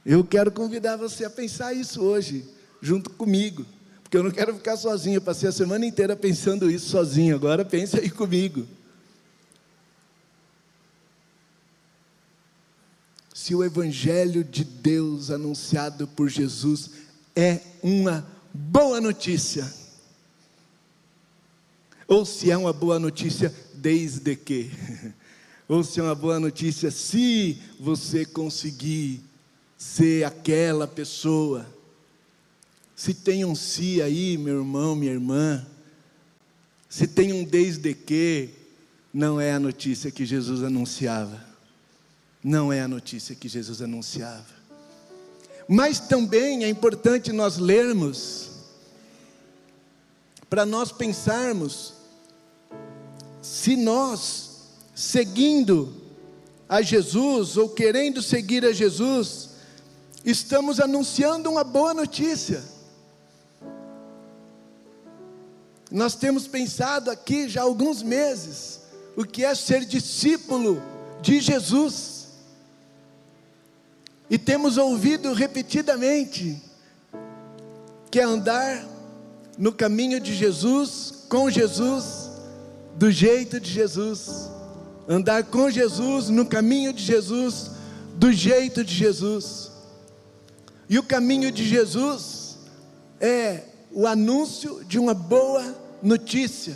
Eu 0.05 0.25
quero 0.25 0.51
convidar 0.51 0.97
você 0.97 1.25
a 1.25 1.31
pensar 1.31 1.73
isso 1.73 2.03
hoje, 2.03 2.45
junto 2.83 3.11
comigo, 3.11 3.65
porque 4.03 4.17
eu 4.17 4.25
não 4.25 4.31
quero 4.33 4.53
ficar 4.57 4.77
sozinho. 4.77 5.19
Eu 5.19 5.23
passei 5.23 5.49
a 5.49 5.53
semana 5.53 5.87
inteira 5.87 6.17
pensando 6.17 6.69
isso 6.69 6.89
sozinho, 6.89 7.37
agora 7.37 7.65
pense 7.65 7.97
aí 7.97 8.11
comigo. 8.11 8.67
Se 13.45 13.55
o 13.55 13.63
Evangelho 13.63 14.43
de 14.43 14.65
Deus 14.65 15.31
anunciado 15.31 16.09
por 16.09 16.31
Jesus 16.31 16.89
é 17.37 17.61
uma 17.83 18.27
boa 18.55 19.03
notícia, 19.03 19.71
ou 22.09 22.25
se 22.25 22.51
é 22.51 22.57
uma 22.57 22.73
boa 22.73 22.99
notícia 22.99 23.55
desde 23.75 24.35
que, 24.35 24.71
ou 25.69 25.85
se 25.85 26.01
é 26.01 26.03
uma 26.03 26.15
boa 26.15 26.41
notícia 26.41 26.91
se 26.91 27.59
você 27.79 28.25
conseguir 28.25 29.21
ser 29.77 30.25
aquela 30.25 30.89
pessoa. 30.89 31.67
Se 32.97 33.13
tem 33.13 33.45
um 33.45 33.55
si 33.55 34.01
aí, 34.01 34.39
meu 34.39 34.61
irmão, 34.61 34.97
minha 34.97 35.13
irmã, 35.13 35.67
se 36.89 37.07
tem 37.07 37.31
um 37.35 37.45
desde 37.45 37.93
que, 37.93 38.49
não 39.13 39.39
é 39.39 39.53
a 39.53 39.61
notícia 39.61 40.11
que 40.11 40.25
Jesus 40.25 40.63
anunciava. 40.63 41.54
Não 42.45 42.71
é 42.71 42.83
a 42.83 42.89
notícia 42.89 43.35
que 43.35 43.49
Jesus 43.49 43.81
anunciava. 43.81 44.45
Mas 45.67 45.99
também 45.99 46.63
é 46.63 46.69
importante 46.69 47.33
nós 47.33 47.57
lermos, 47.57 48.51
para 50.51 50.67
nós 50.67 50.93
pensarmos, 50.93 51.95
se 53.41 53.77
nós, 53.77 54.61
seguindo 54.95 55.95
a 56.69 56.83
Jesus, 56.83 57.57
ou 57.57 57.71
querendo 57.71 58.23
seguir 58.23 58.63
a 58.67 58.75
Jesus, 58.75 59.49
estamos 60.23 60.81
anunciando 60.81 61.51
uma 61.51 61.65
boa 61.65 61.95
notícia. 61.95 62.63
Nós 65.91 66.15
temos 66.15 66.47
pensado 66.47 67.11
aqui 67.11 67.49
já 67.49 67.63
há 67.63 67.65
alguns 67.65 68.03
meses 68.03 68.81
o 69.17 69.25
que 69.25 69.45
é 69.45 69.55
ser 69.55 69.87
discípulo 69.87 70.83
de 71.23 71.41
Jesus. 71.41 72.14
E 74.35 74.39
temos 74.39 74.79
ouvido 74.79 75.33
repetidamente 75.33 76.61
que 78.11 78.19
é 78.19 78.25
andar 78.25 78.85
no 79.57 79.73
caminho 79.73 80.19
de 80.19 80.35
Jesus, 80.35 81.25
com 81.29 81.49
Jesus, 81.49 82.31
do 82.97 83.13
jeito 83.13 83.61
de 83.61 83.71
Jesus. 83.71 84.51
Andar 85.09 85.45
com 85.45 85.71
Jesus, 85.71 86.31
no 86.31 86.45
caminho 86.45 86.93
de 86.93 87.01
Jesus, 87.01 87.71
do 88.17 88.33
jeito 88.33 88.83
de 88.83 88.93
Jesus. 88.93 89.71
E 90.89 90.99
o 90.99 91.05
caminho 91.05 91.53
de 91.53 91.65
Jesus 91.65 92.59
é 93.21 93.63
o 93.93 94.05
anúncio 94.05 94.83
de 94.85 94.99
uma 94.99 95.15
boa 95.15 95.65
notícia, 96.03 96.75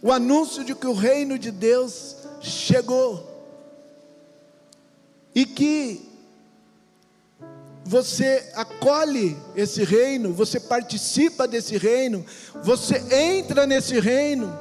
o 0.00 0.12
anúncio 0.12 0.62
de 0.62 0.76
que 0.76 0.86
o 0.86 0.94
reino 0.94 1.40
de 1.40 1.50
Deus 1.50 2.14
chegou 2.40 3.26
e 5.34 5.44
que 5.44 6.07
você 7.88 8.50
acolhe 8.54 9.34
esse 9.56 9.82
reino, 9.82 10.34
você 10.34 10.60
participa 10.60 11.48
desse 11.48 11.78
reino, 11.78 12.22
você 12.62 13.02
entra 13.10 13.66
nesse 13.66 13.98
reino, 13.98 14.54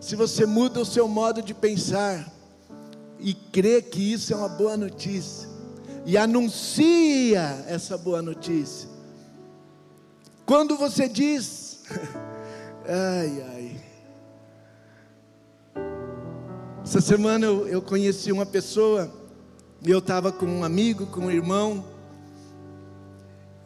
se 0.00 0.14
você 0.14 0.46
muda 0.46 0.78
o 0.78 0.86
seu 0.86 1.08
modo 1.08 1.42
de 1.42 1.52
pensar 1.52 2.32
e 3.18 3.34
crê 3.34 3.82
que 3.82 4.12
isso 4.12 4.32
é 4.32 4.36
uma 4.36 4.48
boa 4.48 4.76
notícia, 4.76 5.48
e 6.06 6.16
anuncia 6.16 7.64
essa 7.66 7.98
boa 7.98 8.22
notícia, 8.22 8.88
quando 10.46 10.76
você 10.76 11.08
diz, 11.08 11.80
Ai, 12.86 13.42
ai. 13.42 13.80
Essa 16.84 17.00
semana 17.00 17.46
eu, 17.46 17.66
eu 17.66 17.82
conheci 17.82 18.30
uma 18.30 18.46
pessoa, 18.46 19.12
e 19.84 19.90
eu 19.90 19.98
estava 19.98 20.30
com 20.30 20.46
um 20.46 20.62
amigo, 20.62 21.06
com 21.06 21.22
um 21.22 21.30
irmão, 21.30 21.84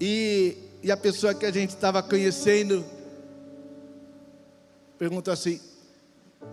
e, 0.06 0.56
e 0.82 0.92
a 0.92 0.98
pessoa 0.98 1.32
que 1.32 1.46
a 1.46 1.50
gente 1.50 1.70
estava 1.70 2.02
conhecendo 2.02 2.84
perguntou 4.98 5.32
assim: 5.32 5.58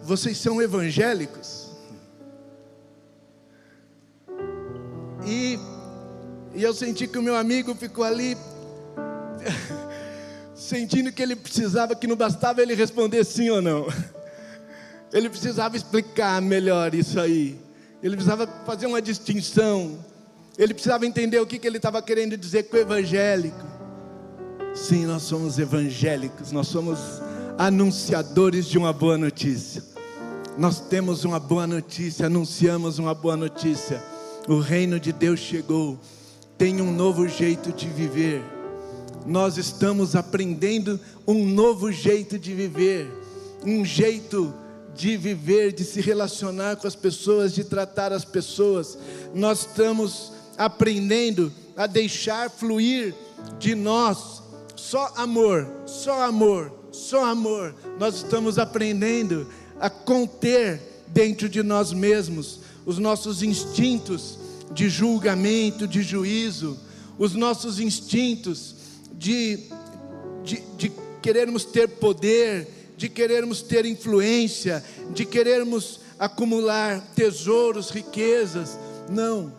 Vocês 0.04 0.38
são 0.38 0.62
evangélicos? 0.62 1.70
E, 5.26 5.60
e 6.56 6.64
eu 6.64 6.74
senti 6.74 7.06
que 7.08 7.18
o 7.18 7.22
meu 7.22 7.36
amigo 7.36 7.76
ficou 7.76 8.06
ali 8.06 8.38
sentindo 10.56 11.12
que 11.12 11.22
ele 11.22 11.36
precisava, 11.36 11.94
que 11.94 12.08
não 12.08 12.16
bastava 12.16 12.62
ele 12.62 12.74
responder 12.74 13.26
sim 13.26 13.50
ou 13.50 13.62
não. 13.62 13.86
Ele 15.12 15.30
precisava 15.30 15.76
explicar 15.76 16.42
melhor 16.42 16.96
isso 16.96 17.20
aí. 17.20 17.60
Ele 18.02 18.16
precisava 18.16 18.48
fazer 18.66 18.86
uma 18.86 19.02
distinção. 19.02 20.00
Ele 20.58 20.74
precisava 20.74 21.06
entender 21.06 21.40
o 21.40 21.46
que, 21.46 21.58
que 21.58 21.68
ele 21.68 21.78
estava 21.78 22.02
querendo 22.02 22.38
dizer 22.38 22.64
com 22.64 22.78
o 22.78 22.80
evangélico. 22.80 23.66
Sim, 24.74 25.06
nós 25.06 25.24
somos 25.24 25.60
evangélicos, 25.60 26.52
nós 26.52 26.68
somos 26.68 27.00
anunciadores 27.58 28.66
de 28.66 28.78
uma 28.78 28.94
boa 28.94 29.18
notícia. 29.18 29.84
Nós 30.58 30.80
temos 30.80 31.24
uma 31.24 31.40
boa 31.40 31.66
notícia, 31.66 32.26
anunciamos 32.26 33.00
uma 33.00 33.14
boa 33.14 33.38
notícia. 33.38 34.02
O 34.48 34.60
reino 34.60 35.00
de 35.00 35.12
Deus 35.12 35.40
chegou, 35.40 36.00
tem 36.58 36.82
um 36.82 36.92
novo 36.92 37.28
jeito 37.28 37.72
de 37.72 37.88
viver 37.88 38.44
nós 39.26 39.58
estamos 39.58 40.16
aprendendo 40.16 41.00
um 41.28 41.46
novo 41.46 41.92
jeito 41.92 42.40
de 42.40 42.54
viver, 42.54 43.12
um 43.64 43.86
jeito 43.86 44.54
de 44.96 45.16
viver, 45.16 45.72
de 45.72 45.84
se 45.84 46.02
relacionar 46.02 46.76
com 46.76 46.88
as 46.88 46.96
pessoas, 46.96 47.54
de 47.54 47.64
tratar 47.64 48.12
as 48.12 48.26
pessoas. 48.26 48.98
Nós 49.34 49.60
estamos 49.60 50.34
aprendendo 50.58 51.52
a 51.76 51.88
deixar 51.88 52.50
fluir 52.50 53.16
de 53.60 53.76
nós 53.76 54.42
só 54.76 55.12
amor, 55.16 55.68
só 55.86 56.24
amor, 56.24 56.72
só 56.92 57.26
amor. 57.26 57.76
Nós 58.00 58.16
estamos 58.16 58.58
aprendendo 58.58 59.48
a 59.80 59.90
conter 59.90 60.82
dentro 61.08 61.48
de 61.48 61.62
nós 61.64 61.94
mesmos 61.94 62.60
os 62.86 62.98
nossos 62.98 63.44
instintos 63.44 64.38
de 64.74 64.90
julgamento, 64.90 65.88
de 65.88 66.02
juízo, 66.02 66.78
os 67.18 67.34
nossos 67.34 67.80
instintos 67.80 68.76
de, 69.14 69.68
de, 70.44 70.64
de 70.78 70.92
querermos 71.22 71.66
ter 71.66 71.88
poder, 71.88 72.68
de 72.98 73.08
querermos 73.10 73.62
ter 73.62 73.86
influência, 73.86 74.84
de 75.14 75.26
querermos 75.26 76.00
acumular 76.18 77.02
tesouros, 77.16 77.90
riquezas. 77.90 78.78
Não, 79.10 79.52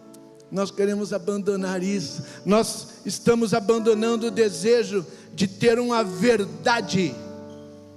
nós 0.52 0.70
queremos 0.70 1.14
abandonar 1.14 1.82
isso. 1.82 2.22
Nós 2.44 2.88
estamos 3.06 3.54
abandonando 3.54 4.26
o 4.26 4.30
desejo 4.30 5.04
de 5.34 5.48
ter 5.48 5.78
uma 5.78 6.04
verdade, 6.04 7.14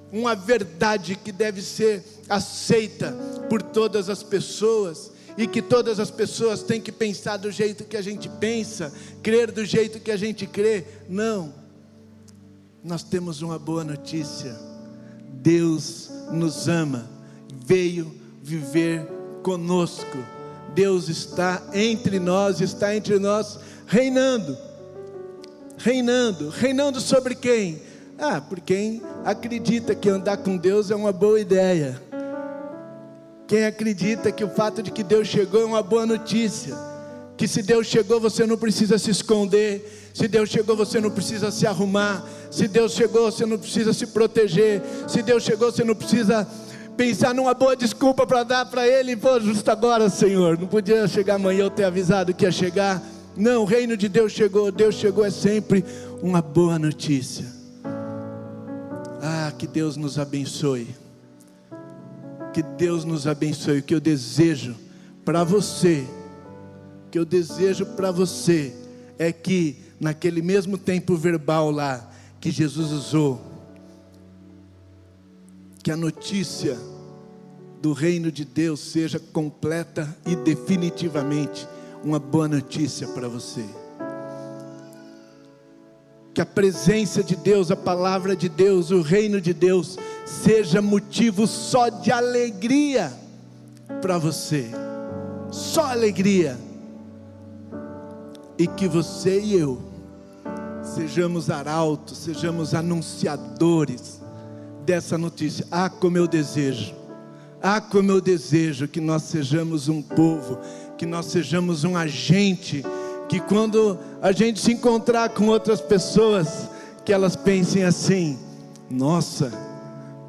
uma 0.09 0.33
verdade 0.33 1.17
que 1.17 1.33
deve 1.33 1.61
ser 1.61 2.01
aceita 2.29 3.11
por 3.49 3.61
todas 3.61 4.09
as 4.09 4.23
pessoas 4.23 5.11
e 5.37 5.45
que 5.45 5.61
todas 5.61 5.99
as 5.99 6.09
pessoas 6.09 6.63
têm 6.63 6.79
que 6.79 6.93
pensar 6.93 7.35
do 7.35 7.51
jeito 7.51 7.83
que 7.83 7.97
a 7.97 8.01
gente 8.01 8.29
pensa, 8.29 8.91
crer 9.21 9.51
do 9.51 9.65
jeito 9.65 9.99
que 9.99 10.09
a 10.09 10.17
gente 10.17 10.47
crê. 10.47 10.85
Não. 11.09 11.53
Nós 12.81 13.03
temos 13.03 13.41
uma 13.41 13.59
boa 13.59 13.83
notícia. 13.83 14.55
Deus 15.29 16.09
nos 16.31 16.69
ama, 16.69 17.09
veio 17.65 18.15
viver 18.41 19.05
conosco. 19.43 20.34
Deus 20.75 21.07
está 21.07 21.63
entre 21.73 22.19
nós, 22.19 22.59
está 22.59 22.93
entre 22.93 23.17
nós 23.17 23.57
reinando. 23.87 24.57
Reinando, 25.77 26.49
reinando 26.49 26.99
sobre 26.99 27.33
quem? 27.33 27.81
Ah, 28.17 28.39
por 28.41 28.59
quem 28.59 29.01
acredita 29.23 29.95
que 29.95 30.09
andar 30.09 30.37
com 30.37 30.57
Deus 30.57 30.91
é 30.91 30.95
uma 30.95 31.11
boa 31.11 31.39
ideia. 31.39 32.01
Quem 33.47 33.65
acredita 33.65 34.31
que 34.31 34.43
o 34.43 34.49
fato 34.49 34.81
de 34.81 34.91
que 34.91 35.03
Deus 35.03 35.27
chegou 35.27 35.61
é 35.61 35.65
uma 35.65 35.83
boa 35.83 36.05
notícia, 36.05 36.75
que 37.37 37.47
se 37.47 37.61
Deus 37.61 37.87
chegou 37.87 38.19
você 38.19 38.45
não 38.45 38.57
precisa 38.57 38.97
se 38.97 39.11
esconder, 39.11 40.09
se 40.13 40.27
Deus 40.27 40.49
chegou 40.49 40.75
você 40.75 40.99
não 40.99 41.11
precisa 41.11 41.51
se 41.51 41.67
arrumar, 41.67 42.25
se 42.49 42.67
Deus 42.67 42.93
chegou 42.93 43.29
você 43.29 43.45
não 43.45 43.57
precisa 43.57 43.93
se 43.93 44.07
proteger, 44.07 44.81
se 45.07 45.21
Deus 45.21 45.43
chegou 45.43 45.71
você 45.71 45.83
não 45.83 45.93
precisa 45.93 46.47
pensar 46.95 47.33
numa 47.33 47.53
boa 47.53 47.75
desculpa 47.75 48.25
para 48.25 48.43
dar 48.43 48.65
para 48.65 48.87
Ele, 48.87 49.15
pô, 49.15 49.39
justo 49.39 49.69
agora, 49.69 50.09
Senhor, 50.09 50.57
não 50.57 50.67
podia 50.67 51.07
chegar 51.07 51.35
amanhã 51.35 51.63
eu 51.63 51.69
ter 51.69 51.83
avisado 51.83 52.33
que 52.33 52.45
ia 52.45 52.51
chegar. 52.51 53.01
Não, 53.35 53.63
o 53.63 53.65
reino 53.65 53.97
de 53.97 54.07
Deus 54.07 54.31
chegou, 54.31 54.71
Deus 54.71 54.95
chegou 54.95 55.25
é 55.25 55.29
sempre 55.29 55.83
uma 56.21 56.41
boa 56.41 56.79
notícia. 56.79 57.45
Ah, 59.21 59.51
que 59.57 59.67
Deus 59.67 59.97
nos 59.97 60.17
abençoe. 60.17 60.87
Que 62.53 62.63
Deus 62.63 63.03
nos 63.03 63.27
abençoe. 63.27 63.79
O 63.79 63.83
que 63.83 63.93
eu 63.93 63.99
desejo 63.99 64.75
para 65.25 65.43
você, 65.43 66.05
o 67.07 67.09
que 67.11 67.19
eu 67.19 67.25
desejo 67.25 67.85
para 67.85 68.11
você 68.11 68.73
é 69.19 69.31
que 69.31 69.77
naquele 69.99 70.41
mesmo 70.41 70.77
tempo 70.77 71.15
verbal 71.15 71.71
lá 71.71 72.09
que 72.39 72.51
Jesus 72.51 72.91
usou, 72.91 73.54
que 75.85 75.91
a 75.91 75.95
notícia 75.95 76.75
do 77.79 77.93
reino 77.93 78.31
de 78.31 78.43
Deus 78.43 78.79
seja 78.79 79.19
completa 79.19 80.17
e 80.25 80.35
definitivamente 80.35 81.67
uma 82.03 82.17
boa 82.17 82.47
notícia 82.47 83.07
para 83.09 83.27
você. 83.29 83.63
Que 86.33 86.41
a 86.41 86.45
presença 86.45 87.23
de 87.23 87.35
Deus, 87.35 87.69
a 87.69 87.75
palavra 87.75 88.35
de 88.35 88.49
Deus, 88.49 88.89
o 88.89 89.03
reino 89.03 89.39
de 89.39 89.53
Deus 89.53 89.95
seja 90.25 90.81
motivo 90.81 91.45
só 91.45 91.89
de 91.89 92.11
alegria 92.11 93.13
para 94.01 94.17
você, 94.17 94.71
só 95.51 95.91
alegria, 95.91 96.57
e 98.57 98.65
que 98.65 98.87
você 98.87 99.39
e 99.39 99.53
eu 99.53 99.79
sejamos 100.81 101.51
arautos, 101.51 102.17
sejamos 102.17 102.73
anunciadores 102.73 104.24
dessa 104.85 105.17
notícia. 105.17 105.65
Ah, 105.71 105.89
como 105.89 106.17
eu 106.17 106.27
desejo, 106.27 106.93
ah, 107.61 107.81
como 107.81 108.11
eu 108.11 108.21
desejo 108.21 108.87
que 108.87 109.01
nós 109.01 109.23
sejamos 109.23 109.89
um 109.89 110.01
povo, 110.01 110.59
que 110.97 111.05
nós 111.05 111.25
sejamos 111.25 111.83
um 111.83 111.97
agente, 111.97 112.83
que 113.27 113.39
quando 113.39 113.97
a 114.21 114.31
gente 114.31 114.59
se 114.59 114.71
encontrar 114.71 115.29
com 115.29 115.47
outras 115.47 115.81
pessoas, 115.81 116.69
que 117.03 117.11
elas 117.11 117.35
pensem 117.35 117.83
assim: 117.83 118.37
nossa, 118.89 119.51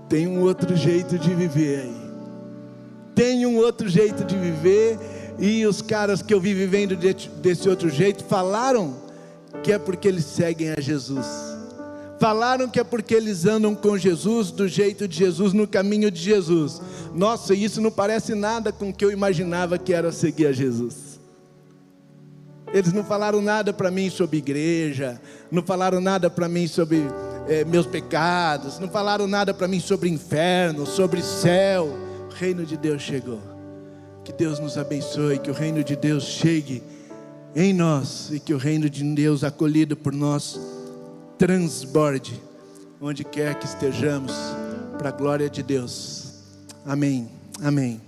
tem 0.09 0.27
um 0.27 0.41
outro 0.41 0.75
jeito 0.75 1.19
de 1.19 1.35
viver 1.35 1.81
aí, 1.81 2.11
tem 3.15 3.45
um 3.47 3.57
outro 3.57 3.89
jeito 3.89 4.25
de 4.25 4.37
viver, 4.37 4.99
e 5.39 5.67
os 5.67 5.83
caras 5.83 6.23
que 6.23 6.33
eu 6.33 6.41
vi 6.41 6.55
vivendo 6.55 6.97
desse 6.97 7.69
outro 7.69 7.91
jeito 7.91 8.25
falaram 8.25 8.95
que 9.63 9.73
é 9.73 9.79
porque 9.79 10.09
eles 10.09 10.25
seguem 10.25 10.71
a 10.71 10.81
Jesus. 10.81 11.56
Falaram 12.19 12.69
que 12.69 12.81
é 12.81 12.85
porque 12.85 13.15
eles 13.15 13.45
andam 13.45 13.75
com 13.75 13.99
Jesus, 13.99 14.51
do 14.51 14.67
jeito 14.67 15.07
de 15.07 15.17
Jesus, 15.17 15.53
no 15.53 15.67
caminho 15.67 16.11
de 16.11 16.21
Jesus. 16.21 16.81
Nossa, 17.15 17.55
isso 17.55 17.81
não 17.81 17.91
parece 17.91 18.35
nada 18.35 18.73
com 18.73 18.89
o 18.89 18.93
que 18.93 19.05
eu 19.05 19.11
imaginava 19.11 19.77
que 19.77 19.93
era 19.93 20.11
seguir 20.11 20.47
a 20.47 20.53
Jesus. 20.53 21.21
Eles 22.73 22.93
não 22.93 23.05
falaram 23.05 23.41
nada 23.41 23.73
para 23.73 23.91
mim 23.91 24.11
sobre 24.11 24.39
igreja, 24.39 25.21
não 25.51 25.63
falaram 25.63 26.01
nada 26.01 26.29
para 26.29 26.49
mim 26.49 26.67
sobre 26.67 27.03
é, 27.49 27.65
meus 27.65 27.87
pecados, 27.87 28.79
não 28.79 28.89
falaram 28.89 29.27
nada 29.27 29.55
para 29.55 29.69
mim 29.69 29.79
sobre 29.79 30.09
inferno, 30.09 30.87
sobre 30.87 31.23
céu. 31.23 31.89
O 32.31 32.35
reino 32.35 32.65
de 32.65 32.77
Deus 32.77 33.03
chegou. 33.03 33.41
Que 34.25 34.33
Deus 34.33 34.59
nos 34.59 34.77
abençoe, 34.77 35.39
que 35.39 35.51
o 35.51 35.55
reino 35.55 35.85
de 35.85 35.95
Deus 35.95 36.25
chegue 36.25 36.83
em 37.55 37.73
nós 37.73 38.31
e 38.33 38.41
que 38.41 38.53
o 38.53 38.59
reino 38.59 38.91
de 38.91 39.05
Deus, 39.15 39.45
acolhido 39.45 39.97
por 39.97 40.13
nós, 40.13 40.59
transborde 41.39 42.41
onde 43.01 43.25
quer 43.25 43.59
que 43.59 43.67
estejamos, 43.67 44.33
para 44.99 45.11
a 45.11 45.13
glória 45.13 45.51
de 45.51 45.63
Deus. 45.63 46.35
Amém. 46.85 47.31
Amém. 47.63 48.06